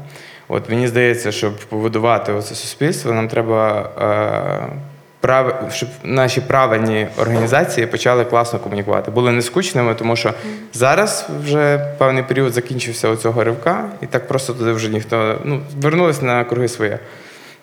[0.47, 4.90] От мені здається, щоб побудувати оце суспільство, нам треба, е,
[5.21, 5.69] прав...
[5.73, 9.11] щоб наші правильні організації почали класно комунікувати.
[9.11, 10.33] Були не скучними, тому що
[10.73, 15.61] зараз вже певний період закінчився у цього ривка, і так просто туди вже ніхто ну,
[15.81, 16.99] вернулись на круги своє.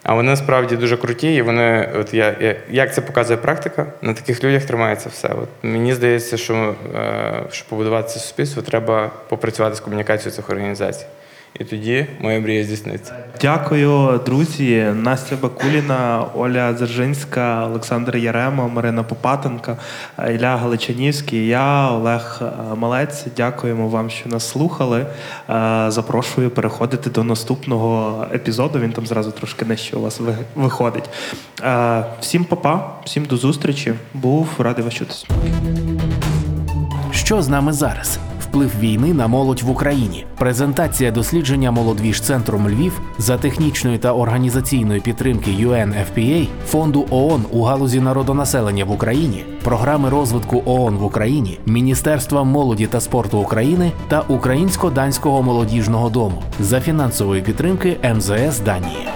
[0.02, 4.14] А вони насправді дуже круті, і вони, от я, я як це показує практика, на
[4.14, 5.28] таких людях тримається все.
[5.28, 11.06] От мені здається, що е, щоб побудувати це суспільство, треба попрацювати з комунікацією цих організацій.
[11.61, 13.14] І тоді моя мрія здійсниться.
[13.40, 14.86] Дякую, друзі.
[14.94, 19.76] Настя Бакуліна, Оля Дзержинська, Олександр Яремо, Марина Попатенка,
[20.30, 23.26] Ілля Галичанівський, я, Олег е, Малець.
[23.36, 25.07] Дякуємо вам, що нас слухали.
[25.51, 28.78] Е, Запрошую переходити до наступного епізоду.
[28.78, 30.20] Він там зразу трошки нижче у вас
[30.55, 31.11] виходить.
[31.62, 33.94] Е, Всім папа, всім до зустрічі.
[34.14, 35.26] Був радий вас чутись.
[37.11, 38.18] Що з нами зараз?
[38.49, 40.26] Вплив війни на молодь в Україні.
[40.38, 48.01] Презентація дослідження молодвіж центром Львів за технічної та організаційної підтримки UNFPA, фонду ООН у галузі
[48.01, 55.42] народонаселення в Україні, програми розвитку ООН в Україні, Міністерства молоді та спорту України та Українсько-данського
[55.42, 59.09] молодіжного дому за фінансової підтримки МЗС Данії.